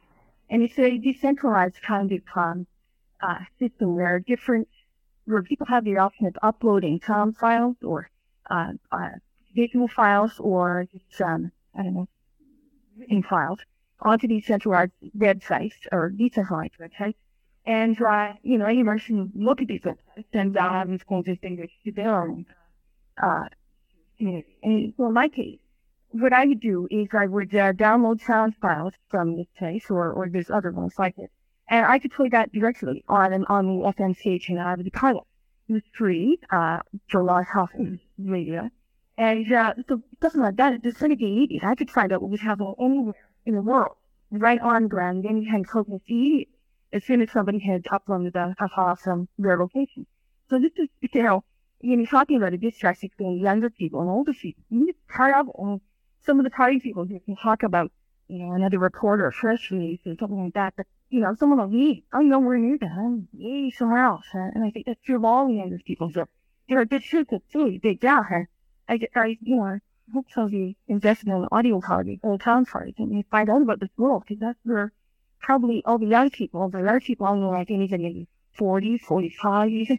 And 0.50 0.62
it's 0.62 0.78
a 0.78 0.98
decentralized 0.98 1.80
kind 1.82 2.10
of 2.12 2.22
um, 2.34 2.66
uh, 3.20 3.38
system 3.58 3.94
where 3.94 4.18
different, 4.18 4.68
where 5.28 5.42
people 5.42 5.66
have 5.66 5.84
the 5.84 5.98
option 5.98 6.26
of 6.26 6.36
uploading 6.42 7.00
sound 7.06 7.36
files 7.36 7.76
or 7.82 8.08
uh, 8.50 8.72
uh, 8.90 9.10
visual 9.54 9.86
files 9.86 10.32
or 10.38 10.86
just, 10.90 11.20
um, 11.20 11.52
I 11.78 11.82
don't 11.82 11.94
know, 11.94 12.08
written 12.98 13.22
files 13.22 13.58
onto 14.00 14.26
these 14.26 14.46
centralized 14.46 14.92
websites 15.16 15.74
or 15.92 16.08
decentralized 16.08 16.74
websites. 16.80 17.16
And, 17.66 18.00
uh, 18.00 18.32
you 18.42 18.56
know, 18.56 18.64
anyone 18.64 18.98
can 18.98 19.30
look 19.34 19.60
at 19.60 19.68
these 19.68 19.82
websites 19.82 20.32
and 20.32 20.56
um, 20.56 20.94
it's 20.94 21.04
going 21.04 21.24
to 21.24 21.32
distinguish 21.32 21.72
their 21.84 22.22
own 22.22 22.46
uh, 23.22 23.44
community. 24.16 24.56
And 24.62 24.94
in 24.98 25.12
my 25.12 25.28
case, 25.28 25.58
what 26.10 26.32
I 26.32 26.46
would 26.46 26.60
do 26.60 26.88
is 26.90 27.08
I 27.12 27.26
would 27.26 27.54
uh, 27.54 27.74
download 27.74 28.24
sound 28.24 28.56
files 28.62 28.94
from 29.10 29.36
this 29.36 29.46
place 29.58 29.90
or, 29.90 30.10
or 30.10 30.26
there's 30.30 30.50
other 30.50 30.70
ones 30.70 30.94
like 30.98 31.18
it. 31.18 31.30
And 31.70 31.84
I 31.84 31.98
could 31.98 32.12
play 32.12 32.28
that 32.30 32.52
directly 32.52 33.04
on 33.08 33.44
on 33.46 33.66
the 33.66 33.92
FM 33.92 34.16
station 34.16 34.58
out 34.58 34.78
of 34.78 34.84
the 34.84 34.90
pilot. 34.90 35.24
It 35.68 35.74
was 35.74 35.82
free 35.92 36.38
uh, 36.50 36.78
Lost 37.12 37.50
House 37.50 37.70
Radio. 38.18 38.70
And 39.18 39.52
uh, 39.52 39.74
so 39.88 40.02
something 40.22 40.40
like 40.40 40.56
that, 40.56 40.80
it's 40.84 40.98
going 40.98 41.16
to. 41.18 41.58
I 41.62 41.74
could 41.74 41.90
find 41.90 42.12
out 42.12 42.22
what 42.22 42.30
was 42.30 42.40
happening 42.40 42.74
anywhere 42.80 43.14
in 43.44 43.54
the 43.54 43.62
world, 43.62 43.96
right 44.30 44.60
on 44.60 44.88
ground, 44.88 45.26
any 45.26 45.44
kind 45.44 45.64
of 45.64 45.70
close 45.70 45.86
to 45.86 46.44
as 46.92 47.04
soon 47.04 47.20
as 47.20 47.30
somebody 47.30 47.58
had 47.58 47.84
uploaded 47.84 48.34
a, 48.34 48.54
a 48.58 48.68
file 48.68 48.96
from 48.96 49.28
their 49.38 49.58
location. 49.58 50.06
So 50.48 50.58
this 50.58 50.72
is, 50.76 50.88
you 51.00 51.22
know, 51.22 51.44
you 51.80 51.96
know, 51.96 52.04
talking 52.06 52.36
about 52.38 52.54
a 52.54 52.58
distress 52.58 53.00
between 53.00 53.38
younger 53.38 53.70
people 53.70 54.00
and 54.00 54.08
older 54.08 54.32
people. 54.32 54.62
You 54.70 54.86
need 54.86 54.94
part 55.08 55.34
of 55.34 55.50
and 55.58 55.80
some 56.24 56.38
of 56.38 56.44
the 56.44 56.50
party 56.50 56.80
people 56.80 57.04
who 57.04 57.20
can 57.20 57.36
talk 57.36 57.62
about, 57.62 57.92
you 58.28 58.38
know, 58.38 58.52
another 58.52 58.78
reporter 58.78 59.26
or 59.26 59.32
press 59.32 59.70
release 59.70 60.00
or 60.06 60.14
something 60.18 60.44
like 60.44 60.54
that. 60.54 60.74
But, 60.76 60.86
you 61.10 61.20
know, 61.20 61.34
someone 61.34 61.58
like 61.58 61.70
me, 61.70 62.04
I'm 62.12 62.28
nowhere 62.28 62.58
near 62.58 62.78
that. 62.78 62.90
I'm 62.90 63.28
way 63.32 63.70
somewhere 63.70 64.04
else. 64.04 64.26
And 64.32 64.64
I 64.64 64.70
think 64.70 64.86
that's 64.86 65.00
true 65.04 65.16
of 65.16 65.24
all 65.24 65.48
the 65.48 65.54
younger 65.54 65.78
people. 65.84 66.10
So 66.12 66.26
there 66.68 66.78
are 66.78 66.82
a 66.82 66.86
good 66.86 67.02
shoots 67.02 67.32
at 67.32 67.48
too, 67.50 67.78
big 67.82 68.00
job. 68.00 68.26
I, 68.88 69.00
I, 69.14 69.38
you 69.40 69.56
know, 69.56 69.78
hope 70.12 70.26
of 70.36 70.52
you 70.52 70.74
invest 70.86 71.24
in 71.24 71.32
an 71.32 71.48
audio 71.52 71.80
party 71.80 72.20
or 72.22 72.38
town 72.38 72.64
party 72.64 72.94
and 72.98 73.12
you 73.12 73.24
find 73.30 73.50
out 73.50 73.62
about 73.62 73.80
this 73.80 73.90
world 73.96 74.24
because 74.26 74.40
that's 74.40 74.58
where 74.64 74.92
probably 75.40 75.82
all 75.84 75.98
the 75.98 76.06
young 76.06 76.30
people, 76.30 76.68
the 76.68 76.78
young 76.82 77.00
people 77.00 77.26
only 77.26 77.46
like 77.46 77.70
anything 77.70 78.04
in 78.04 78.26
40, 78.52 78.98
45, 78.98 79.70
you 79.70 79.98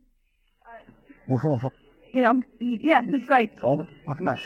know, 2.15 2.41
yeah, 2.59 3.01
it's 3.05 3.29
like, 3.29 3.57
Oh, 3.61 3.85
my 4.07 4.37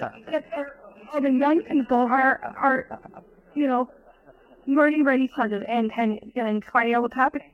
all 1.13 1.21
the 1.21 1.31
young 1.31 1.61
people 1.61 1.97
are, 1.97 2.39
are, 2.57 2.99
you 3.55 3.67
know, 3.67 3.89
learning 4.67 5.01
about 5.01 5.19
each 5.19 5.31
other 5.37 5.63
and, 5.63 5.91
and, 5.97 6.31
and 6.35 6.63
finding 6.65 6.95
out 6.95 7.01
what's 7.03 7.15
happening. 7.15 7.51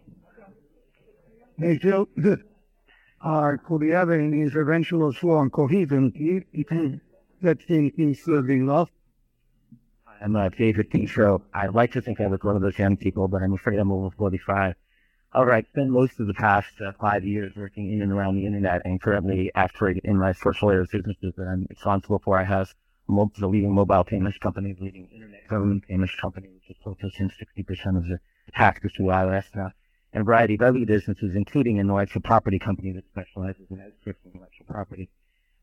They 1.57 1.77
feel 1.77 2.07
that 2.17 2.39
uh, 3.21 3.57
Korea 3.65 4.07
is 4.07 4.55
eventual 4.55 5.11
strong 5.13 5.49
cohesion 5.49 6.13
that 7.41 7.61
thing 7.63 7.91
is 7.97 8.21
being 8.45 8.65
lost. 8.65 8.91
I'm 10.21 10.35
a 10.35 10.49
favorite 10.51 10.91
teen 10.91 11.07
show. 11.07 11.41
I'd 11.53 11.73
like 11.73 11.93
to 11.93 12.01
think 12.01 12.19
I 12.19 12.27
was 12.27 12.41
one 12.43 12.55
of 12.55 12.61
those 12.61 12.77
young 12.77 12.97
people, 12.97 13.27
but 13.27 13.41
I'm 13.41 13.53
afraid 13.53 13.79
I'm 13.79 13.91
over 13.91 14.09
45. 14.15 14.75
However, 15.31 15.53
I 15.53 15.61
spent 15.61 15.89
most 15.89 16.19
of 16.19 16.27
the 16.27 16.33
past 16.33 16.69
uh, 16.85 16.91
five 16.99 17.23
years 17.23 17.53
working 17.55 17.93
in 17.93 18.01
and 18.01 18.11
around 18.11 18.35
the 18.35 18.45
internet 18.45 18.81
and 18.83 19.01
currently 19.01 19.51
actually 19.55 20.01
in 20.03 20.17
my 20.17 20.33
portfolio 20.33 20.81
of 20.81 20.89
businesses 20.91 21.33
that 21.37 21.47
I'm 21.47 21.67
responsible 21.69 22.19
for. 22.19 22.37
I 22.37 22.43
have 22.43 22.73
mo- 22.73 22.88
the 23.09 23.47
leading 23.47 23.73
mobile 23.73 24.03
payments 24.03 24.37
company, 24.37 24.75
leading 24.79 25.07
internet 25.11 25.47
government 25.47 25.83
payments 25.87 26.13
company, 26.15 26.47
which 26.47 26.69
is 26.69 26.77
processing 26.83 27.31
60% 27.57 27.97
of 27.97 28.07
the 28.07 28.19
taxes 28.53 28.91
to 28.93 29.03
IRS 29.03 29.45
now, 29.55 29.71
and 30.13 30.21
a 30.21 30.23
variety 30.23 30.55
of 30.55 30.61
other 30.61 30.85
businesses, 30.85 31.35
including 31.35 31.79
an 31.79 31.87
intellectual 31.87 32.21
property 32.21 32.59
company 32.59 32.91
that 32.91 33.05
specializes 33.11 33.65
in 33.71 33.79
intellectual 34.05 34.65
property. 34.67 35.09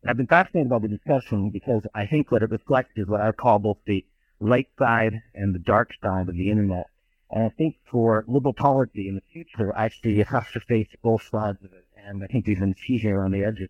And 0.03 0.11
I've 0.11 0.17
been 0.17 0.27
fascinated 0.27 0.69
by 0.69 0.81
the 0.81 0.89
discussion 0.89 1.51
because 1.51 1.83
I 1.95 2.07
think 2.07 2.33
what 2.33 2.43
it 2.43 2.51
reflects 2.51 2.93
is 2.97 3.07
what 3.07 3.21
I 3.21 3.31
call 3.31 3.61
both 3.61 3.79
the 3.87 4.05
light 4.41 4.69
side 4.79 5.23
and 5.35 5.55
the 5.55 5.61
dark 5.61 5.93
side 6.03 6.29
of 6.29 6.35
the 6.35 6.51
internet. 6.51 6.87
And 7.31 7.45
I 7.45 7.49
think 7.49 7.77
for 7.91 8.25
liberal 8.27 8.55
policy 8.55 9.09
in 9.09 9.15
the 9.15 9.23
future, 9.33 9.73
actually, 9.77 10.15
you 10.15 10.25
have 10.25 10.51
to 10.53 10.61
face 10.61 10.89
both 11.03 11.23
sides 11.23 11.59
of 11.65 11.73
it. 11.73 11.85
And 11.97 12.23
I 12.23 12.27
think 12.27 12.45
can 12.45 12.75
see 12.87 12.99
here 12.99 13.21
on 13.21 13.33
the 13.33 13.45
edges. 13.45 13.69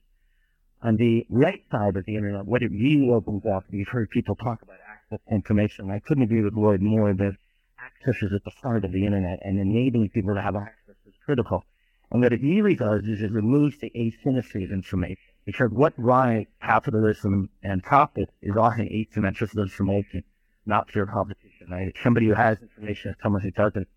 On 0.87 0.96
the 0.96 1.27
right 1.29 1.64
side 1.72 1.96
of 1.96 2.05
the 2.05 2.14
internet, 2.14 2.46
what 2.46 2.62
it 2.62 2.70
really 2.70 3.11
opens 3.11 3.44
up, 3.44 3.64
you've 3.70 3.88
heard 3.88 4.09
people 4.09 4.37
talk 4.37 4.62
about 4.62 4.77
access 4.88 5.18
to 5.29 5.35
information. 5.35 5.90
I 5.90 5.99
couldn't 5.99 6.22
agree 6.22 6.42
with 6.42 6.55
Lloyd 6.55 6.81
more 6.81 7.12
that 7.12 7.33
access 7.77 8.22
is 8.22 8.33
at 8.33 8.44
the 8.44 8.53
heart 8.62 8.85
of 8.85 8.92
the 8.92 9.05
internet, 9.05 9.40
and 9.42 9.59
enabling 9.59 10.11
people 10.11 10.37
to 10.37 10.40
have 10.40 10.55
access 10.55 10.94
is 11.05 11.14
critical. 11.25 11.64
And 12.12 12.22
what 12.22 12.33
it 12.33 12.40
really 12.40 12.77
does 12.77 13.03
is 13.03 13.20
it 13.20 13.33
removes 13.33 13.81
the 13.81 13.90
asymmetry 13.96 14.62
of 14.62 14.70
information. 14.70 15.33
Because 15.44 15.72
what 15.72 15.96
drives 15.96 16.46
capitalism 16.62 17.51
and 17.64 17.83
profit 17.83 18.31
is 18.40 18.57
often 18.57 18.87
asymmetric 18.87 19.59
information, 19.59 20.22
not 20.66 20.87
pure 20.87 21.07
competition. 21.07 21.66
Right? 21.68 21.92
Somebody 22.01 22.27
who 22.27 22.35
has 22.35 22.59
information 22.62 23.09
and 23.09 23.16
someone 23.20 23.42
who 23.42 23.51
doesn't. 23.51 23.88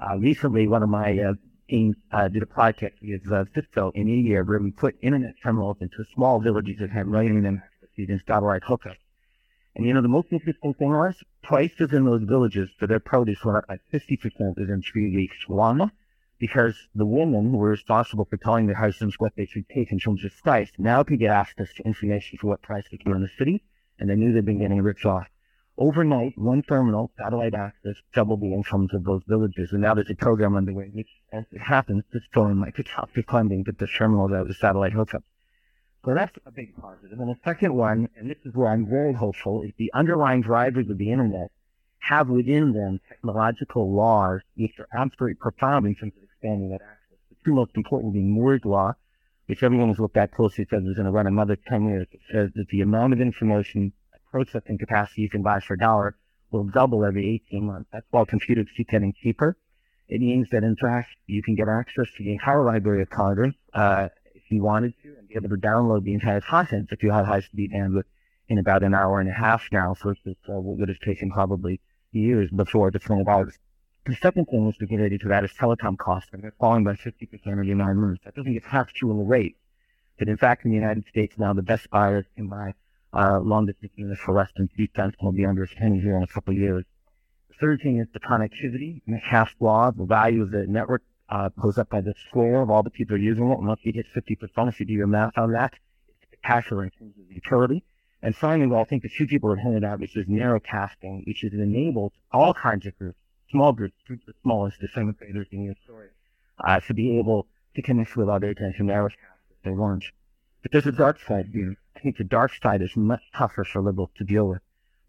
Uh, 0.00 0.16
recently, 0.18 0.66
one 0.66 0.82
of 0.82 0.88
my 0.88 1.16
uh, 1.16 1.34
teams 1.68 1.96
uh, 2.12 2.28
did 2.28 2.42
a 2.42 2.46
project 2.46 2.98
with 3.02 3.30
uh, 3.30 3.44
Cisco 3.54 3.90
in 3.94 4.08
India 4.08 4.42
where 4.42 4.58
we 4.58 4.70
put 4.70 4.96
internet 5.02 5.34
terminals 5.42 5.76
into 5.80 6.04
small 6.14 6.40
villages 6.40 6.76
that 6.80 6.90
had 6.90 7.06
in 7.06 7.42
them 7.42 7.62
using 7.96 8.20
satellite 8.26 8.62
hookups. 8.62 8.96
And 9.76 9.84
you 9.84 9.92
know, 9.92 10.02
the 10.02 10.08
most 10.08 10.28
interesting 10.30 10.74
thing 10.74 10.90
was 10.90 11.16
prices 11.42 11.92
in 11.92 12.04
those 12.04 12.22
villages 12.22 12.70
for 12.78 12.86
their 12.86 13.00
produce 13.00 13.44
went 13.44 13.58
up 13.58 13.66
by 13.66 13.78
50% 13.92 14.56
within 14.56 14.82
three 14.82 15.14
weeks. 15.14 15.36
One, 15.48 15.90
because 16.38 16.76
the 16.94 17.06
women 17.06 17.50
who 17.50 17.56
were 17.56 17.70
responsible 17.70 18.24
for 18.24 18.36
telling 18.36 18.66
their 18.66 18.76
husbands 18.76 19.16
what 19.18 19.32
they 19.36 19.46
should 19.46 19.68
take 19.68 19.90
in 19.90 19.98
terms 19.98 20.24
of 20.24 20.32
price. 20.42 20.70
Now 20.78 21.02
could 21.02 21.18
get 21.18 21.30
access 21.30 21.72
to 21.74 21.82
information 21.84 22.38
for 22.38 22.48
what 22.48 22.62
price 22.62 22.84
they 22.90 22.98
could 22.98 23.16
in 23.16 23.22
the 23.22 23.30
city, 23.38 23.62
and 23.98 24.08
they 24.08 24.14
knew 24.14 24.32
they'd 24.32 24.44
been 24.44 24.58
getting 24.58 24.82
ripped 24.82 25.04
off. 25.04 25.28
Overnight, 25.76 26.38
one 26.38 26.62
terminal, 26.62 27.10
satellite 27.18 27.54
access, 27.54 27.96
doubled 28.14 28.40
the 28.40 28.52
incomes 28.52 28.94
of 28.94 29.02
those 29.04 29.22
villages. 29.26 29.72
And 29.72 29.82
now 29.82 29.94
there's 29.94 30.10
a 30.10 30.14
program 30.14 30.54
underway, 30.54 30.90
which, 30.92 31.08
as 31.32 31.44
it 31.50 31.58
happens, 31.60 32.04
is 32.12 32.22
going 32.32 32.60
like 32.60 32.76
the 32.76 32.84
top 32.84 33.10
of 33.16 33.24
funding, 33.24 33.64
the 33.64 33.86
terminals 33.86 34.32
out 34.32 34.46
with 34.46 34.56
satellite 34.56 34.92
hookups. 34.92 35.24
So 36.04 36.14
that's 36.14 36.36
a 36.46 36.52
big 36.52 36.76
positive. 36.76 37.18
And 37.18 37.28
the 37.28 37.38
second 37.44 37.74
one, 37.74 38.08
and 38.16 38.30
this 38.30 38.36
is 38.44 38.54
where 38.54 38.68
I'm 38.68 38.86
very 38.86 39.14
hopeful, 39.14 39.62
is 39.62 39.72
the 39.76 39.90
underlying 39.94 40.42
drivers 40.42 40.88
of 40.90 40.98
the 40.98 41.10
internet 41.10 41.50
have 41.98 42.28
within 42.28 42.72
them 42.72 43.00
technological 43.08 43.90
laws 43.90 44.42
which 44.56 44.78
are 44.78 44.88
absolutely 44.94 45.34
profound 45.34 45.86
in 45.86 45.94
terms 45.94 46.12
of 46.16 46.22
expanding 46.22 46.68
that 46.70 46.82
access. 46.82 47.18
The 47.30 47.36
two 47.44 47.54
most 47.54 47.72
important 47.74 48.12
being 48.12 48.30
Moore's 48.30 48.64
law, 48.64 48.94
which 49.46 49.62
everyone 49.62 49.88
has 49.88 49.98
looked 49.98 50.18
at 50.18 50.32
closely 50.32 50.66
says 50.68 50.84
is 50.84 50.94
going 50.94 51.06
to 51.06 51.10
run 51.10 51.26
another 51.26 51.56
10 51.56 51.88
years. 51.88 52.06
It 52.12 52.20
says 52.30 52.50
that 52.54 52.68
the 52.68 52.82
amount 52.82 53.14
of 53.14 53.20
information 53.20 53.92
processing 54.34 54.76
capacity 54.76 55.22
you 55.22 55.30
can 55.30 55.42
buy 55.42 55.60
for 55.60 55.74
a 55.74 55.78
dollar 55.78 56.16
will 56.50 56.64
double 56.64 57.04
every 57.04 57.40
18 57.48 57.64
months. 57.64 57.88
That's 57.92 58.06
while 58.10 58.26
computers 58.26 58.66
keep 58.76 58.88
getting 58.88 59.14
cheaper. 59.22 59.56
It 60.08 60.20
means 60.20 60.48
that 60.50 60.64
in 60.64 60.74
fact 60.74 61.10
you 61.26 61.40
can 61.40 61.54
get 61.54 61.68
access 61.68 62.08
to 62.16 62.24
the 62.24 62.32
entire 62.32 62.64
library 62.64 63.02
of 63.02 63.10
Congress 63.10 63.54
uh, 63.74 64.08
if 64.34 64.42
you 64.50 64.60
wanted 64.62 64.94
to 65.02 65.14
and 65.16 65.28
be 65.28 65.36
able 65.36 65.50
to 65.50 65.56
download 65.56 66.02
the 66.02 66.14
entire 66.14 66.40
content 66.40 66.88
if 66.90 67.02
you 67.04 67.12
have 67.12 67.26
high-speed 67.26 67.70
bandwidth 67.72 68.10
in 68.48 68.58
about 68.58 68.82
an 68.82 68.92
hour 68.92 69.20
and 69.20 69.30
a 69.30 69.32
half 69.32 69.68
now 69.70 69.94
versus 70.02 70.36
uh, 70.48 70.60
what 70.60 70.78
would 70.78 70.88
have 70.88 71.00
taken 71.00 71.30
probably 71.30 71.80
years 72.10 72.50
before 72.50 72.90
the 72.90 72.98
turn 72.98 73.20
it. 73.20 73.58
The 74.04 74.16
second 74.16 74.46
thing 74.46 74.68
is 74.68 74.76
to 74.78 74.86
get 74.86 75.00
ready 75.00 75.16
to 75.18 75.28
that 75.28 75.44
is 75.44 75.52
telecom 75.52 75.96
costs, 75.96 76.30
and 76.32 76.42
they're 76.42 76.52
falling 76.60 76.84
by 76.84 76.94
50% 76.94 77.46
every 77.46 77.72
nine 77.74 77.96
months. 77.96 78.22
That 78.24 78.34
doesn't 78.34 78.52
get 78.52 78.64
through 78.98 79.12
in 79.12 79.18
the 79.18 79.24
rate. 79.24 79.56
But 80.18 80.28
in 80.28 80.36
fact, 80.36 80.64
in 80.64 80.72
the 80.72 80.76
United 80.76 81.06
States 81.08 81.38
now, 81.38 81.54
the 81.54 81.62
best 81.62 81.88
buyers 81.88 82.26
can 82.36 82.48
buy 82.48 82.74
uh, 83.14 83.38
long 83.40 83.66
distance 83.66 83.92
units 83.96 84.20
for 84.20 84.34
less 84.34 84.50
than 84.56 84.68
three 84.74 84.90
cents 84.96 85.16
will 85.22 85.32
be 85.32 85.46
under 85.46 85.62
a 85.62 85.68
penny 85.68 86.00
here 86.00 86.16
in 86.16 86.22
a 86.22 86.26
couple 86.26 86.52
of 86.52 86.58
years. 86.58 86.84
The 87.48 87.54
third 87.60 87.80
thing 87.82 87.98
is 87.98 88.08
the 88.12 88.20
connectivity. 88.20 89.02
Metcalfe's 89.06 89.54
law, 89.60 89.90
the 89.92 90.04
value 90.04 90.42
of 90.42 90.50
the 90.50 90.66
network 90.66 91.02
uh, 91.28 91.50
goes 91.60 91.78
up 91.78 91.88
by 91.88 92.00
the 92.00 92.14
square 92.28 92.60
of 92.60 92.70
all 92.70 92.82
the 92.82 92.90
people 92.90 93.16
using 93.16 93.50
it. 93.50 93.60
Once 93.60 93.80
you 93.84 93.92
hit 93.92 94.06
50%, 94.14 94.68
if 94.68 94.80
you 94.80 94.86
do 94.86 94.92
your 94.92 95.06
math 95.06 95.38
on 95.38 95.52
that, 95.52 95.74
it's 96.08 96.26
spectacular 96.26 96.84
in 96.84 96.90
terms 96.90 97.14
of 97.18 97.30
utility. 97.30 97.84
And 98.22 98.34
finally, 98.34 98.66
well, 98.66 98.80
I 98.80 98.84
think 98.84 99.02
the 99.02 99.10
two 99.16 99.26
people 99.26 99.50
have 99.50 99.58
hinted 99.58 99.84
at, 99.84 100.00
which 100.00 100.16
is 100.16 100.26
narrowcasting, 100.26 101.26
which 101.26 101.42
has 101.42 101.52
enabled 101.52 102.12
all 102.32 102.54
kinds 102.54 102.86
of 102.86 102.98
groups, 102.98 103.18
small 103.50 103.72
groups, 103.72 103.94
groups 104.06 104.24
as 104.28 104.34
small 104.42 104.66
as 104.66 104.72
the 104.80 104.88
seventh 104.88 105.18
graders 105.18 105.46
in 105.52 105.62
your 105.62 105.74
story, 105.84 106.08
uh, 106.66 106.80
to 106.80 106.94
be 106.94 107.18
able 107.18 107.46
to 107.76 107.82
connect 107.82 108.16
with 108.16 108.28
others 108.28 108.56
and 108.58 108.74
to 108.76 108.82
narrowcast 108.82 109.34
they 109.62 109.70
weren't. 109.70 110.04
But 110.62 110.72
there's 110.72 110.86
a 110.86 110.92
dark 110.92 111.20
side 111.20 111.50
here. 111.52 111.76
The 112.12 112.22
dark 112.22 112.52
side 112.62 112.82
is 112.82 112.94
much 112.96 113.22
tougher 113.34 113.64
for 113.64 113.80
liberals 113.80 114.10
to 114.16 114.24
deal 114.24 114.46
with. 114.46 114.60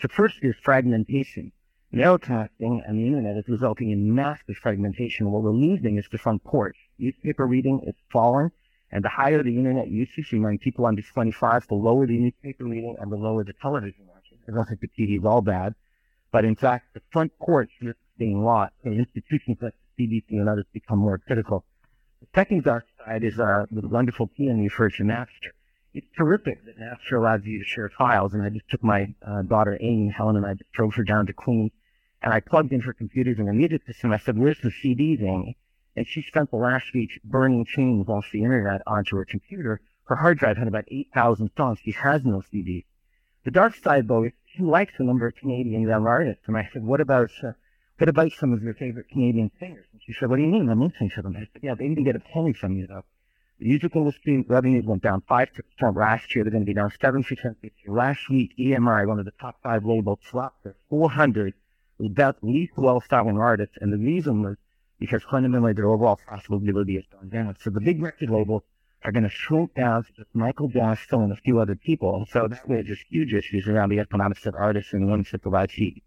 The 0.01 0.08
first 0.08 0.39
is 0.41 0.55
fragmentation. 0.63 1.51
Narrowcasting 1.93 2.88
and 2.88 2.97
the 2.97 3.05
internet 3.05 3.36
is 3.36 3.49
resulting 3.49 3.89
in 3.89 4.15
massive 4.15 4.55
fragmentation. 4.55 5.29
What 5.29 5.43
we're 5.43 5.51
losing 5.51 5.97
is 5.97 6.08
the 6.10 6.17
front 6.17 6.45
porch. 6.45 6.77
Newspaper 6.97 7.45
reading 7.45 7.81
is 7.86 7.95
falling, 8.10 8.51
and 8.91 9.03
the 9.03 9.10
higher 9.10 9.43
the 9.43 9.58
internet 9.58 9.89
usage 9.89 10.31
among 10.31 10.60
people 10.60 10.86
under 10.86 11.01
25, 11.01 11.67
the 11.67 11.75
lower 11.75 12.08
the 12.08 12.17
newspaper 12.17 12.63
reading 12.63 12.95
and 12.97 13.12
the 13.12 13.17
lower 13.17 13.43
the 13.43 13.53
television 13.62 14.08
watching. 14.08 14.38
I 14.47 14.51
don't 14.51 14.65
think 14.65 14.79
the 14.79 14.88
TV 14.88 15.19
is 15.19 15.25
all 15.25 15.41
bad, 15.41 15.75
but 16.31 16.45
in 16.45 16.55
fact, 16.55 16.93
the 16.93 17.01
front 17.12 17.38
porch 17.39 17.71
is 17.81 17.95
being 18.17 18.41
lost, 18.41 18.73
and 18.86 18.97
institutions 18.97 19.58
like 19.62 19.73
the 19.97 20.08
CBC 20.08 20.29
and 20.29 20.47
others 20.47 20.65
become 20.71 20.99
more 20.99 21.17
critical. 21.17 21.65
The 22.21 22.27
second 22.34 22.63
dark 22.63 22.86
side 22.97 23.25
is 23.25 23.38
uh, 23.38 23.65
the 23.69 23.86
wonderful 23.86 24.27
PM 24.27 24.62
referred 24.62 24.93
to 24.93 25.03
Napster. 25.03 25.51
It's 25.95 26.12
terrific 26.17 26.65
that 26.65 26.77
Napster 26.77 27.17
allows 27.17 27.45
you 27.45 27.58
to 27.58 27.63
share 27.63 27.88
files, 27.88 28.34
and 28.34 28.43
I 28.43 28.49
just 28.49 28.69
took 28.69 28.84
my 28.84 29.15
uh, 29.25 29.43
daughter 29.43 29.77
Amy, 29.79 30.10
Helen, 30.10 30.36
and 30.36 30.45
I 30.45 30.55
drove 30.73 30.93
her 30.95 31.05
down 31.05 31.25
to 31.27 31.31
Queens, 31.31 31.71
and 32.21 32.34
I 32.34 32.41
plugged 32.41 32.73
in 32.73 32.81
her 32.81 32.91
computers 32.91 33.39
and 33.39 33.47
the 33.47 33.53
music 33.53 33.86
system. 33.88 34.12
I 34.12 34.17
said, 34.17 34.38
"Where's 34.38 34.60
the 34.60 34.71
CDs, 34.71 35.21
Amy?" 35.21 35.55
And 35.95 36.05
she 36.05 36.21
spent 36.21 36.51
the 36.51 36.58
last 36.58 36.93
week 36.93 37.21
burning 37.23 37.65
tunes 37.73 38.10
off 38.10 38.25
the 38.34 38.43
internet 38.43 38.81
onto 38.86 39.15
her 39.15 39.23
computer. 39.23 39.79
Her 40.03 40.17
hard 40.17 40.38
drive 40.38 40.58
had 40.58 40.67
about 40.67 40.84
8,000 40.89 41.51
songs. 41.55 41.79
She 41.79 41.91
has 41.91 42.25
no 42.25 42.41
CDs. 42.41 42.84
The 43.45 43.51
dark 43.51 43.75
side, 43.75 44.10
though, 44.10 44.25
is 44.25 44.34
she 44.47 44.63
likes 44.63 44.95
a 44.99 45.03
number 45.03 45.27
of 45.27 45.36
Canadian 45.36 45.84
young 45.84 46.05
artists. 46.05 46.43
And 46.47 46.58
I 46.58 46.67
said, 46.73 46.84
what 46.84 46.99
about, 46.99 47.31
uh, 47.41 47.53
what 47.99 48.10
about 48.10 48.34
some 48.34 48.51
of 48.51 48.62
your 48.62 48.73
favorite 48.73 49.08
Canadian 49.08 49.49
singers? 49.62 49.86
And 49.93 50.01
she 50.05 50.12
said, 50.12 50.29
what 50.29 50.36
do 50.36 50.41
you 50.41 50.49
mean? 50.49 50.67
I'm 50.67 50.81
listening 50.81 51.12
to 51.12 51.21
them. 51.21 51.38
I 51.38 51.47
said, 51.53 51.63
yeah, 51.63 51.75
they 51.75 51.88
didn't 51.88 52.03
get 52.03 52.17
a 52.17 52.19
penny 52.19 52.51
from 52.51 52.75
you, 52.75 52.86
though. 52.86 53.05
The 53.60 53.68
music 53.68 53.96
industry 53.96 54.44
revenue 54.48 54.84
went 54.84 55.02
down 55.02 55.22
5% 55.30 55.96
last 55.96 56.36
year. 56.36 56.44
They're 56.44 56.52
going 56.52 56.65
to 56.65 56.70
be 56.70 56.74
down 56.74 56.91
7% 56.91 57.26
this 57.26 57.72
year. 57.84 57.96
Last 57.96 58.30
week, 58.30 58.52
EMI, 58.60 59.08
one 59.08 59.18
of 59.18 59.24
the 59.24 59.32
top 59.39 59.56
five 59.63 59.86
labels, 59.86 60.20
dropped 60.30 60.65
their 60.65 60.76
400 60.89 61.54
best 62.00 62.38
least 62.41 62.74
well-selling 62.76 63.38
artists. 63.38 63.78
And 63.80 63.94
the 63.94 63.98
reason 63.98 64.44
was 64.44 64.58
because 65.00 65.24
fundamentally 65.24 65.72
their 65.72 65.88
overall 65.88 66.20
profitability 66.28 66.96
has 66.96 67.06
gone 67.12 67.30
down. 67.30 67.56
So 67.62 67.70
the 67.70 67.80
big 67.80 68.02
record 68.02 68.30
labels 68.30 68.63
are 69.06 69.13
going 69.13 69.24
to 69.24 69.30
shrink 69.30 69.74
down 69.76 70.04
to 70.04 70.12
just 70.12 70.30
Michael 70.34 70.68
Jackson 70.68 71.22
and 71.22 71.32
a 71.32 71.38
few 71.38 71.60
other 71.60 71.76
people. 71.76 72.26
So 72.32 72.50
that 72.50 72.62
there's 72.68 73.06
huge 73.10 73.34
issues 73.34 73.70
around 73.70 73.89
the 73.89 74.00
economics 74.00 74.46
of 74.46 74.56
artists 74.56 74.91
and 74.91 75.10
ones 75.10 75.32
that 75.32 75.41
provide 75.41 75.70
cheap. 75.70 76.04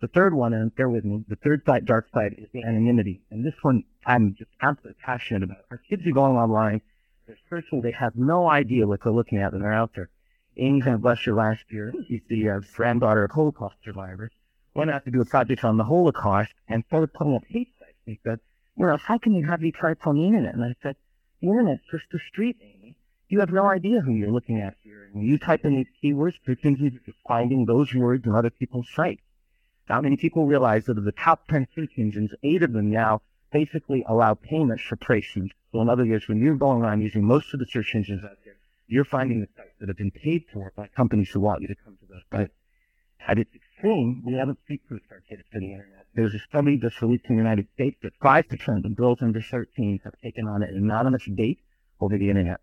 The 0.00 0.08
third 0.08 0.34
one, 0.34 0.52
and 0.52 0.74
bear 0.74 0.88
with 0.88 1.04
me, 1.04 1.24
the 1.26 1.36
third 1.36 1.64
side, 1.66 1.86
dark 1.86 2.08
side, 2.12 2.34
is 2.38 2.48
the 2.52 2.62
anonymity. 2.62 3.22
And 3.30 3.44
this 3.44 3.54
one 3.62 3.84
I'm 4.06 4.36
just 4.36 4.50
absolutely 4.62 5.02
passionate 5.02 5.42
about. 5.42 5.64
Our 5.70 5.78
kids 5.78 6.06
are 6.06 6.12
going 6.12 6.36
online, 6.36 6.80
they're 7.26 7.36
searching, 7.50 7.80
they 7.80 7.90
have 7.90 8.14
no 8.14 8.48
idea 8.48 8.86
what 8.86 9.02
they're 9.02 9.12
looking 9.12 9.38
at 9.38 9.52
when 9.52 9.62
they're 9.62 9.72
out 9.72 9.90
there. 9.96 10.10
Van 10.56 11.00
Blesher 11.00 11.36
last 11.36 11.64
year, 11.70 11.92
she's 12.06 12.22
the 12.28 12.48
uh, 12.48 12.60
granddaughter 12.74 13.24
of 13.24 13.32
Holocaust 13.32 13.74
survivors, 13.84 14.30
went 14.74 14.92
out 14.92 15.04
to 15.04 15.10
do 15.10 15.20
a 15.20 15.24
project 15.24 15.64
on 15.64 15.76
the 15.76 15.84
Holocaust 15.84 16.52
and 16.68 16.84
started 16.86 17.12
putting 17.12 17.34
up 17.34 17.42
hate 17.48 17.68
sites. 17.80 17.98
He 18.06 18.20
said, 18.22 18.38
well, 18.76 18.96
how 18.96 19.18
can 19.18 19.34
you 19.34 19.44
have 19.44 19.60
these 19.60 19.74
sites 19.80 20.00
on 20.04 20.14
the 20.14 20.24
internet? 20.24 20.54
And 20.54 20.62
I 20.62 20.74
said, 20.82 20.96
the 21.40 21.48
internet's 21.48 21.82
just 21.90 22.04
a 22.14 22.18
street, 22.18 22.56
Amy. 22.62 22.96
You 23.28 23.40
have 23.40 23.50
no 23.50 23.66
idea 23.66 24.00
who 24.00 24.12
you're 24.12 24.30
looking 24.30 24.60
at 24.60 24.76
here. 24.84 25.10
And 25.12 25.26
you 25.26 25.36
type 25.36 25.64
in 25.64 25.74
these 25.74 25.86
keywords, 26.02 26.34
just 26.46 27.18
finding 27.26 27.66
those 27.66 27.92
words 27.92 28.26
on 28.26 28.36
other 28.36 28.50
people's 28.50 28.88
sites. 28.94 29.22
How 29.86 30.00
many 30.00 30.16
people 30.16 30.46
realize 30.46 30.84
that 30.84 30.96
of 30.96 31.04
the 31.04 31.12
top 31.12 31.48
10 31.48 31.66
search 31.74 31.92
engines, 31.98 32.30
eight 32.44 32.62
of 32.62 32.72
them 32.72 32.90
now 32.90 33.22
basically 33.52 34.04
allow 34.08 34.34
payments 34.34 34.82
for 34.82 34.96
placement. 34.96 35.52
So 35.72 35.80
in 35.80 35.88
other 35.88 36.04
words, 36.04 36.28
when 36.28 36.38
you're 36.38 36.56
going 36.56 36.84
on 36.84 37.00
using 37.00 37.24
most 37.24 37.52
of 37.52 37.60
the 37.60 37.66
search 37.66 37.94
engines 37.94 38.24
out 38.24 38.38
there, 38.44 38.56
you're 38.88 39.04
finding 39.04 39.40
the 39.40 39.48
sites 39.56 39.74
that 39.80 39.88
have 39.88 39.96
been 39.96 40.10
paid 40.10 40.44
for 40.52 40.72
by 40.76 40.88
companies 40.88 41.30
who 41.30 41.40
want 41.40 41.62
you 41.62 41.68
to 41.68 41.74
come 41.84 41.96
to 42.00 42.06
those 42.06 42.22
sites. 42.30 42.52
At 43.26 43.38
its 43.38 43.50
extreme, 43.54 44.22
we 44.24 44.34
haven't 44.34 44.58
secret 44.68 45.02
targeted 45.08 45.44
for 45.50 45.58
the 45.58 45.72
internet. 45.72 46.06
There's 46.14 46.34
a 46.34 46.38
study 46.38 46.78
just 46.78 47.02
released 47.02 47.26
in 47.28 47.36
the 47.36 47.42
United 47.42 47.66
States 47.74 47.96
that 48.02 48.18
5% 48.20 48.84
of 48.84 48.96
girls 48.96 49.18
under 49.20 49.42
13 49.42 50.00
have 50.04 50.14
taken 50.22 50.46
on 50.46 50.62
an 50.62 50.76
anonymous 50.76 51.24
date 51.26 51.58
over 52.00 52.16
the 52.16 52.30
internet. 52.30 52.60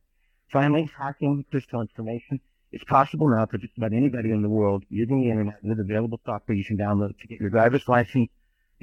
Finally, 0.50 0.89
hacking 0.98 1.43
personal 1.52 1.82
information. 1.82 2.39
It's 2.72 2.84
possible 2.86 3.28
now 3.28 3.46
for 3.46 3.58
just 3.58 3.78
about 3.78 3.93
anybody 3.93 4.32
in 4.32 4.41
the 4.41 4.50
world 4.50 4.86
using 4.89 5.22
the 5.22 5.30
internet 5.30 5.63
with 5.63 5.80
available 5.80 6.19
software 6.26 6.58
you 6.58 6.65
can 6.65 6.78
download 6.78 7.19
to 7.19 7.28
get 7.28 7.39
your 7.39 7.50
driver's 7.50 7.88
license, 7.88 8.30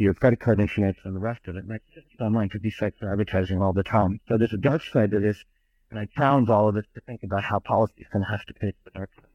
your 0.00 0.14
credit 0.14 0.40
card 0.40 0.60
insurance, 0.60 0.98
and 1.04 1.14
the 1.14 1.20
rest 1.20 1.46
of 1.46 1.56
it. 1.56 1.60
And 1.60 1.70
Right? 1.70 1.82
Just 1.94 2.06
online 2.20 2.48
because 2.48 2.62
these 2.62 2.76
sites 2.76 2.96
are 3.02 3.12
advertising 3.12 3.60
all 3.60 3.72
the 3.72 3.82
time. 3.82 4.20
So 4.28 4.38
there's 4.38 4.52
a 4.52 4.58
dark 4.58 4.82
side 4.82 5.10
to 5.10 5.20
this, 5.20 5.44
and 5.90 5.98
I 5.98 6.06
challenge 6.16 6.48
all 6.48 6.68
of 6.68 6.76
us 6.76 6.84
to 6.94 7.00
think 7.02 7.22
about 7.22 7.44
how 7.44 7.58
policy 7.58 7.94
is 7.98 8.06
going 8.12 8.24
to 8.24 8.30
have 8.30 8.44
to 8.46 8.54
pay 8.54 8.70
for 8.70 8.90
the 8.90 8.98
dark 8.98 9.10
side. 9.14 9.26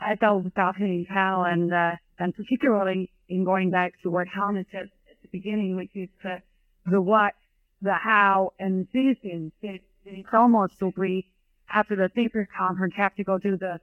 I 0.00 0.16
thought 0.16 0.54
Daphne 0.54 1.06
Powell 1.08 1.44
and, 1.44 1.72
uh, 1.72 1.92
and 2.18 2.34
particularly 2.34 3.10
in 3.28 3.44
going 3.44 3.70
back 3.70 3.92
to 4.02 4.10
what 4.10 4.26
Helen 4.28 4.64
said 4.72 4.90
at 5.10 5.22
the 5.22 5.28
beginning, 5.30 5.76
which 5.76 5.90
is 5.94 6.08
the, 6.22 6.42
the 6.86 7.00
what, 7.00 7.34
the 7.80 7.94
how, 7.94 8.52
and 8.58 8.86
the 8.92 9.14
citizens. 9.14 9.52
It, 9.62 9.82
it's 10.04 10.28
almost 10.32 10.78
so 10.78 10.92
we, 10.96 11.26
after 11.72 11.94
the 11.94 12.08
thinkers 12.08 12.48
conference, 12.56 12.94
have 12.96 13.14
to 13.16 13.24
go 13.24 13.38
to 13.38 13.56
the 13.56 13.80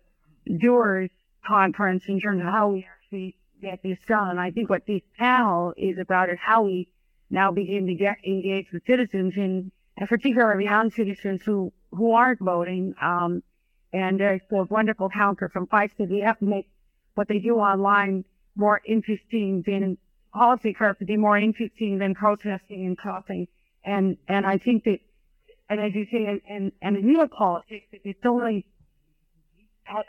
doers 0.58 1.10
conference 1.46 2.04
in 2.08 2.20
terms 2.20 2.42
of 2.42 2.48
how 2.48 2.70
we 2.70 2.88
actually 3.04 3.36
get 3.62 3.82
this 3.84 4.00
done. 4.08 4.30
And 4.30 4.40
I 4.40 4.52
think 4.52 4.70
what 4.70 4.86
this 4.86 5.02
panel 5.18 5.74
is 5.78 5.98
about 5.98 6.30
is 6.30 6.38
how 6.42 6.64
we 6.64 6.90
now 7.30 7.52
begin 7.52 7.88
to 7.88 7.94
get 7.96 8.18
engaged 8.26 8.72
with 8.74 8.84
citizens 8.86 9.34
and, 9.38 9.72
and 9.98 10.10
particularly 10.10 10.66
young 10.66 10.92
citizens 10.92 11.42
who, 11.44 11.72
who 11.92 12.12
aren't 12.12 12.40
voting, 12.40 12.96
um, 13.02 13.44
and 13.92 14.20
there's 14.20 14.42
a 14.52 14.64
wonderful 14.66 15.10
counter 15.10 15.50
from 15.50 15.66
Feisty. 15.68 16.08
We 16.08 16.20
have 16.20 16.38
to 16.40 16.46
make 16.46 16.70
what 17.16 17.28
they 17.28 17.40
do 17.40 17.56
online 17.58 18.24
more 18.56 18.82
interesting 18.86 19.64
than 19.66 19.98
policy 20.34 20.74
curve 20.74 20.98
to 21.00 21.06
be 21.06 21.18
more 21.18 21.38
interesting 21.38 21.98
than 21.98 22.14
protesting 22.14 22.86
and 22.86 22.98
talking. 23.02 23.48
And 23.84 24.18
and 24.28 24.46
I 24.46 24.58
think 24.58 24.84
that, 24.84 25.00
and 25.70 25.80
as 25.80 25.96
you 25.96 26.06
say, 26.12 26.26
and 26.26 26.42
and, 26.48 26.72
and 26.82 26.98
in 26.98 27.06
real 27.06 27.28
politics, 27.28 27.88
it's 27.92 28.20
only 28.26 28.66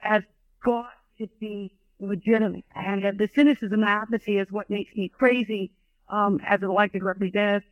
has 0.02 0.22
got 0.64 0.90
to 1.18 1.26
be 1.38 1.72
legitimate. 2.00 2.64
And 2.74 3.04
uh, 3.04 3.12
the 3.16 3.28
cynicism 3.34 3.80
and 3.80 3.84
apathy 3.84 4.38
is 4.38 4.50
what 4.50 4.70
makes 4.70 4.94
me 4.94 5.08
crazy 5.08 5.70
um, 6.08 6.40
as 6.46 6.62
an 6.62 6.70
elected 6.70 7.02
representative. 7.02 7.68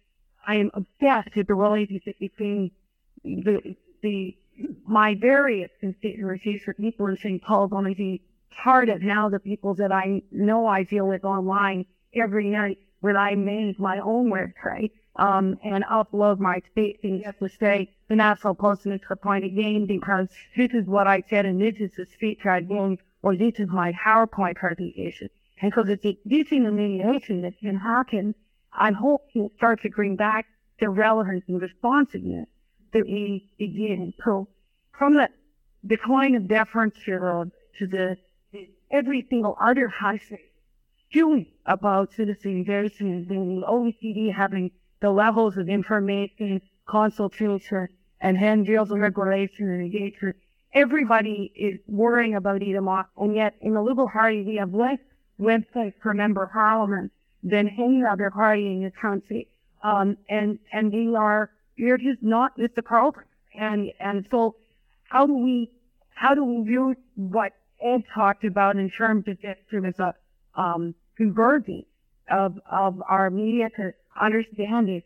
I 0.47 0.57
am 0.57 0.71
obsessed 0.75 1.37
with 1.37 1.47
the 1.47 1.55
relationship 1.55 2.19
between 2.19 2.71
the 3.25 3.77
the 4.03 4.37
my 4.87 5.15
various 5.15 5.71
constituencies 5.81 6.63
for 6.65 6.75
people 6.75 7.07
in 7.07 7.17
St. 7.17 7.43
Paul 7.43 7.69
going 7.69 7.85
to 7.85 7.95
be 7.95 8.23
part 8.51 8.89
of 8.89 9.03
now 9.03 9.29
the 9.29 9.39
people 9.39 9.75
that 9.75 9.93
I 9.93 10.23
know 10.33 10.67
I 10.67 10.83
deal 10.85 11.07
with 11.07 11.25
online 11.25 11.87
every 12.15 12.49
night 12.49 12.79
when 13.01 13.17
I 13.17 13.35
manage 13.35 13.79
my 13.79 13.99
own 13.99 14.31
website 14.31 14.91
um, 15.17 15.59
and 15.65 15.85
upload 15.85 16.39
my 16.39 16.61
state 16.73 17.01
and 17.03 17.23
get 17.23 17.39
to 17.39 17.49
say 17.49 17.91
the 18.09 18.17
National 18.17 18.55
Post 18.55 18.87
and 18.87 18.95
it's 18.95 19.05
the 19.09 19.17
point 19.17 19.45
of 19.45 19.53
again 19.53 19.87
because 19.87 20.29
this 20.57 20.73
is 20.73 20.87
what 20.87 21.07
I 21.07 21.23
said 21.29 21.47
and 21.47 21.61
this 21.61 21.77
is 21.79 21.91
the 21.97 22.07
speech 22.07 22.45
I 22.47 22.61
gave 22.61 22.99
or 23.29 23.37
this 23.37 23.61
is 23.61 23.69
my 23.69 23.93
PowerPoint 23.93 24.57
presentation. 24.57 25.29
And 25.61 25.71
so 25.75 25.85
it's 25.87 26.03
this 26.25 26.47
illumination 26.51 27.43
that 27.43 27.59
can 27.59 27.77
happen, 27.77 28.35
I 28.73 28.93
hope 28.93 29.21
will 29.35 29.53
start 29.57 29.83
to 29.83 29.91
bring 29.91 30.17
back 30.17 30.47
the 30.81 30.89
relevance 30.89 31.45
and 31.47 31.61
responsiveness 31.61 32.49
that 32.95 33.05
we 33.05 33.51
begin. 33.59 34.15
So 34.25 34.49
from 34.99 35.13
the 35.15 35.29
decline 35.87 36.37
of 36.37 36.49
deference 36.49 36.95
to 37.05 37.51
the, 37.81 38.17
the 38.53 38.71
every 38.91 39.27
single 39.29 39.59
other 39.61 39.93
country 40.01 40.41
doing 41.13 41.47
about 41.67 42.15
citizen 42.15 42.53
engagement 42.53 43.29
and 43.31 43.63
the 43.63 43.67
OECD 43.67 44.35
having 44.35 44.71
the 45.01 45.11
levels 45.11 45.59
of 45.59 45.69
information, 45.69 46.63
consultation, 46.87 47.89
and 48.23 48.39
handrails 48.39 48.91
and 48.91 49.03
regulation 49.03 49.69
and 49.69 49.83
engagement. 49.83 50.37
Everybody 50.75 51.53
is 51.57 51.81
worrying 51.87 52.35
about 52.35 52.61
EDMOC, 52.61 53.07
and 53.17 53.35
yet 53.35 53.55
in 53.61 53.75
the 53.75 53.83
Liberal 53.83 54.09
Party, 54.09 54.43
we 54.43 54.57
have 54.57 54.75
less 54.75 54.99
websites 55.41 55.95
per 56.01 56.13
member 56.13 56.45
of 56.45 56.51
parliament 56.53 57.13
than 57.43 57.69
any 57.69 58.03
other 58.05 58.31
party 58.31 58.67
in 58.67 58.83
the 58.85 58.91
country. 58.91 59.49
Um, 59.83 60.17
and, 60.29 60.59
and 60.73 60.93
we 60.93 61.15
are, 61.15 61.51
we're 61.79 61.99
just 61.99 62.23
not 62.23 62.59
with 62.59 62.75
the 62.75 62.83
program. 62.83 63.25
And, 63.55 63.93
and 64.01 64.27
so 64.31 64.57
how 65.05 65.27
do 65.27 65.35
we, 65.35 65.71
how 66.11 66.35
do 66.35 66.45
we 66.45 66.71
use 66.71 66.97
what 67.15 67.53
Ed 67.81 68.03
talked 68.13 68.45
about 68.45 68.77
in 68.77 68.91
terms 68.91 69.27
of 69.29 69.41
just 69.41 69.61
sort 69.71 69.85
of 69.85 70.15
um, 70.55 70.95
convergence 71.17 71.87
of, 72.31 72.59
of 72.71 73.03
our 73.09 73.31
media 73.31 73.71
to 73.77 73.95
understand 74.21 74.89
it 74.89 75.05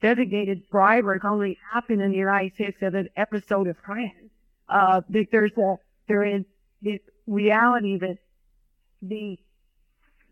designated 0.00 0.62
drivers 0.70 1.20
only 1.24 1.58
happen 1.72 2.00
in 2.00 2.12
the 2.12 2.16
United 2.16 2.54
States 2.54 2.76
as 2.80 2.94
an 2.94 3.08
episode 3.16 3.66
of 3.66 3.76
France. 3.84 4.25
Uh, 4.68 5.00
that 5.08 5.26
there's 5.30 5.52
a, 5.56 5.76
there 6.08 6.24
is 6.24 6.42
this 6.82 7.00
reality 7.26 7.98
that 7.98 8.18
the, 9.02 9.38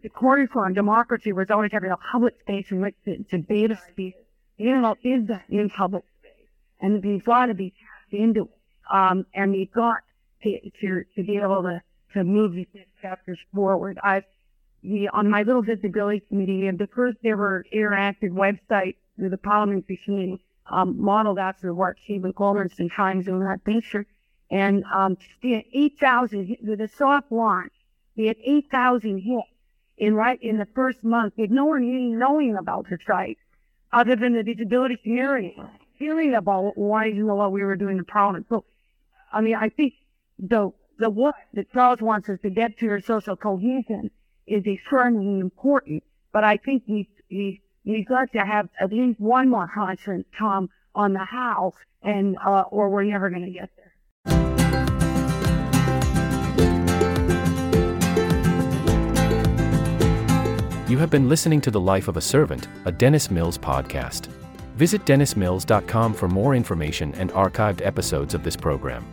the 0.02 0.08
cornerstone 0.08 0.74
democracy 0.74 1.32
was 1.32 1.50
always 1.50 1.70
having 1.72 1.90
a 1.90 1.96
public 1.96 2.34
space 2.40 2.70
in 2.70 2.80
which 2.80 2.94
to 3.04 3.18
debate 3.30 3.70
ideas. 3.70 4.14
The 4.58 4.64
internet 4.64 4.96
is 5.02 5.28
in 5.48 5.70
public 5.70 6.04
space. 6.20 6.48
And 6.80 7.04
we've 7.04 7.24
got 7.24 7.46
to 7.46 7.54
be 7.54 7.74
into 8.10 8.42
it. 8.42 8.50
Um, 8.92 9.26
and 9.34 9.52
we've 9.52 9.72
got 9.72 9.98
to, 10.42 10.70
to, 10.80 11.04
to 11.16 11.22
be 11.22 11.36
able 11.38 11.62
to, 11.62 11.82
to 12.14 12.24
move 12.24 12.52
these 12.52 12.66
chapters 13.00 13.38
forward. 13.54 13.98
I've, 14.02 14.24
the, 14.82 15.08
on 15.08 15.30
my 15.30 15.42
little 15.42 15.62
disability 15.62 16.20
committee, 16.28 16.70
the 16.70 16.88
first 16.94 17.18
ever 17.24 17.64
interactive 17.74 18.30
website 18.30 18.96
with 19.16 19.30
the 19.30 19.38
parliamentary 19.38 19.98
committee, 20.04 20.44
um, 20.70 21.00
modeled 21.00 21.38
after 21.38 21.72
what 21.72 21.96
Stephen 22.04 22.32
Colmerson 22.32 22.94
times 22.94 23.28
in 23.28 23.40
that 23.40 23.64
picture. 23.64 24.06
And, 24.50 24.84
um, 24.92 25.16
8,000, 25.42 26.58
with 26.62 26.80
a 26.80 26.88
soft 26.88 27.32
launch, 27.32 27.72
we 28.16 28.26
had 28.26 28.36
8,000 28.42 29.18
hits 29.18 29.48
in 29.96 30.14
right 30.14 30.40
in 30.42 30.58
the 30.58 30.66
first 30.66 31.02
month 31.02 31.34
with 31.36 31.50
no 31.50 31.64
one 31.64 32.18
knowing 32.18 32.56
about 32.56 32.88
the 32.88 32.98
site 33.06 33.38
other 33.92 34.16
than 34.16 34.34
the 34.34 34.42
disability 34.42 34.96
community 34.96 35.56
hearing 35.96 36.34
about 36.34 36.76
why 36.76 37.06
you 37.06 37.24
know 37.24 37.34
what 37.34 37.52
we 37.52 37.62
were 37.62 37.76
doing 37.76 37.98
in 37.98 38.04
Parliament. 38.04 38.46
So, 38.48 38.64
I 39.32 39.40
mean, 39.40 39.54
I 39.54 39.68
think 39.68 39.94
the 40.38 40.72
the 40.98 41.10
what 41.10 41.34
that 41.54 41.72
Charles 41.72 42.00
wants 42.00 42.28
us 42.28 42.38
to 42.42 42.50
get 42.50 42.78
to 42.78 42.86
your 42.86 43.00
social 43.00 43.36
cohesion 43.36 44.10
is 44.46 44.66
extremely 44.66 45.40
important. 45.40 46.02
But 46.32 46.44
I 46.44 46.56
think 46.56 46.84
we 46.88 47.08
we 47.30 47.62
we've 47.84 48.06
got 48.06 48.32
to 48.32 48.40
have 48.40 48.68
at 48.80 48.92
least 48.92 49.20
one 49.20 49.48
more 49.48 49.70
conference 49.72 50.26
come 50.36 50.68
on 50.94 51.12
the 51.12 51.24
house, 51.24 51.74
and 52.02 52.36
uh, 52.44 52.64
or 52.70 52.90
we're 52.90 53.04
never 53.04 53.30
going 53.30 53.44
to 53.44 53.50
get 53.50 53.70
there. 53.76 53.83
You 60.94 61.00
have 61.00 61.10
been 61.10 61.28
listening 61.28 61.60
to 61.62 61.72
The 61.72 61.80
Life 61.80 62.06
of 62.06 62.16
a 62.16 62.20
Servant, 62.20 62.68
a 62.84 62.92
Dennis 62.92 63.28
Mills 63.28 63.58
podcast. 63.58 64.28
Visit 64.76 65.04
DennisMills.com 65.04 66.14
for 66.14 66.28
more 66.28 66.54
information 66.54 67.12
and 67.16 67.32
archived 67.32 67.84
episodes 67.84 68.32
of 68.32 68.44
this 68.44 68.54
program. 68.54 69.04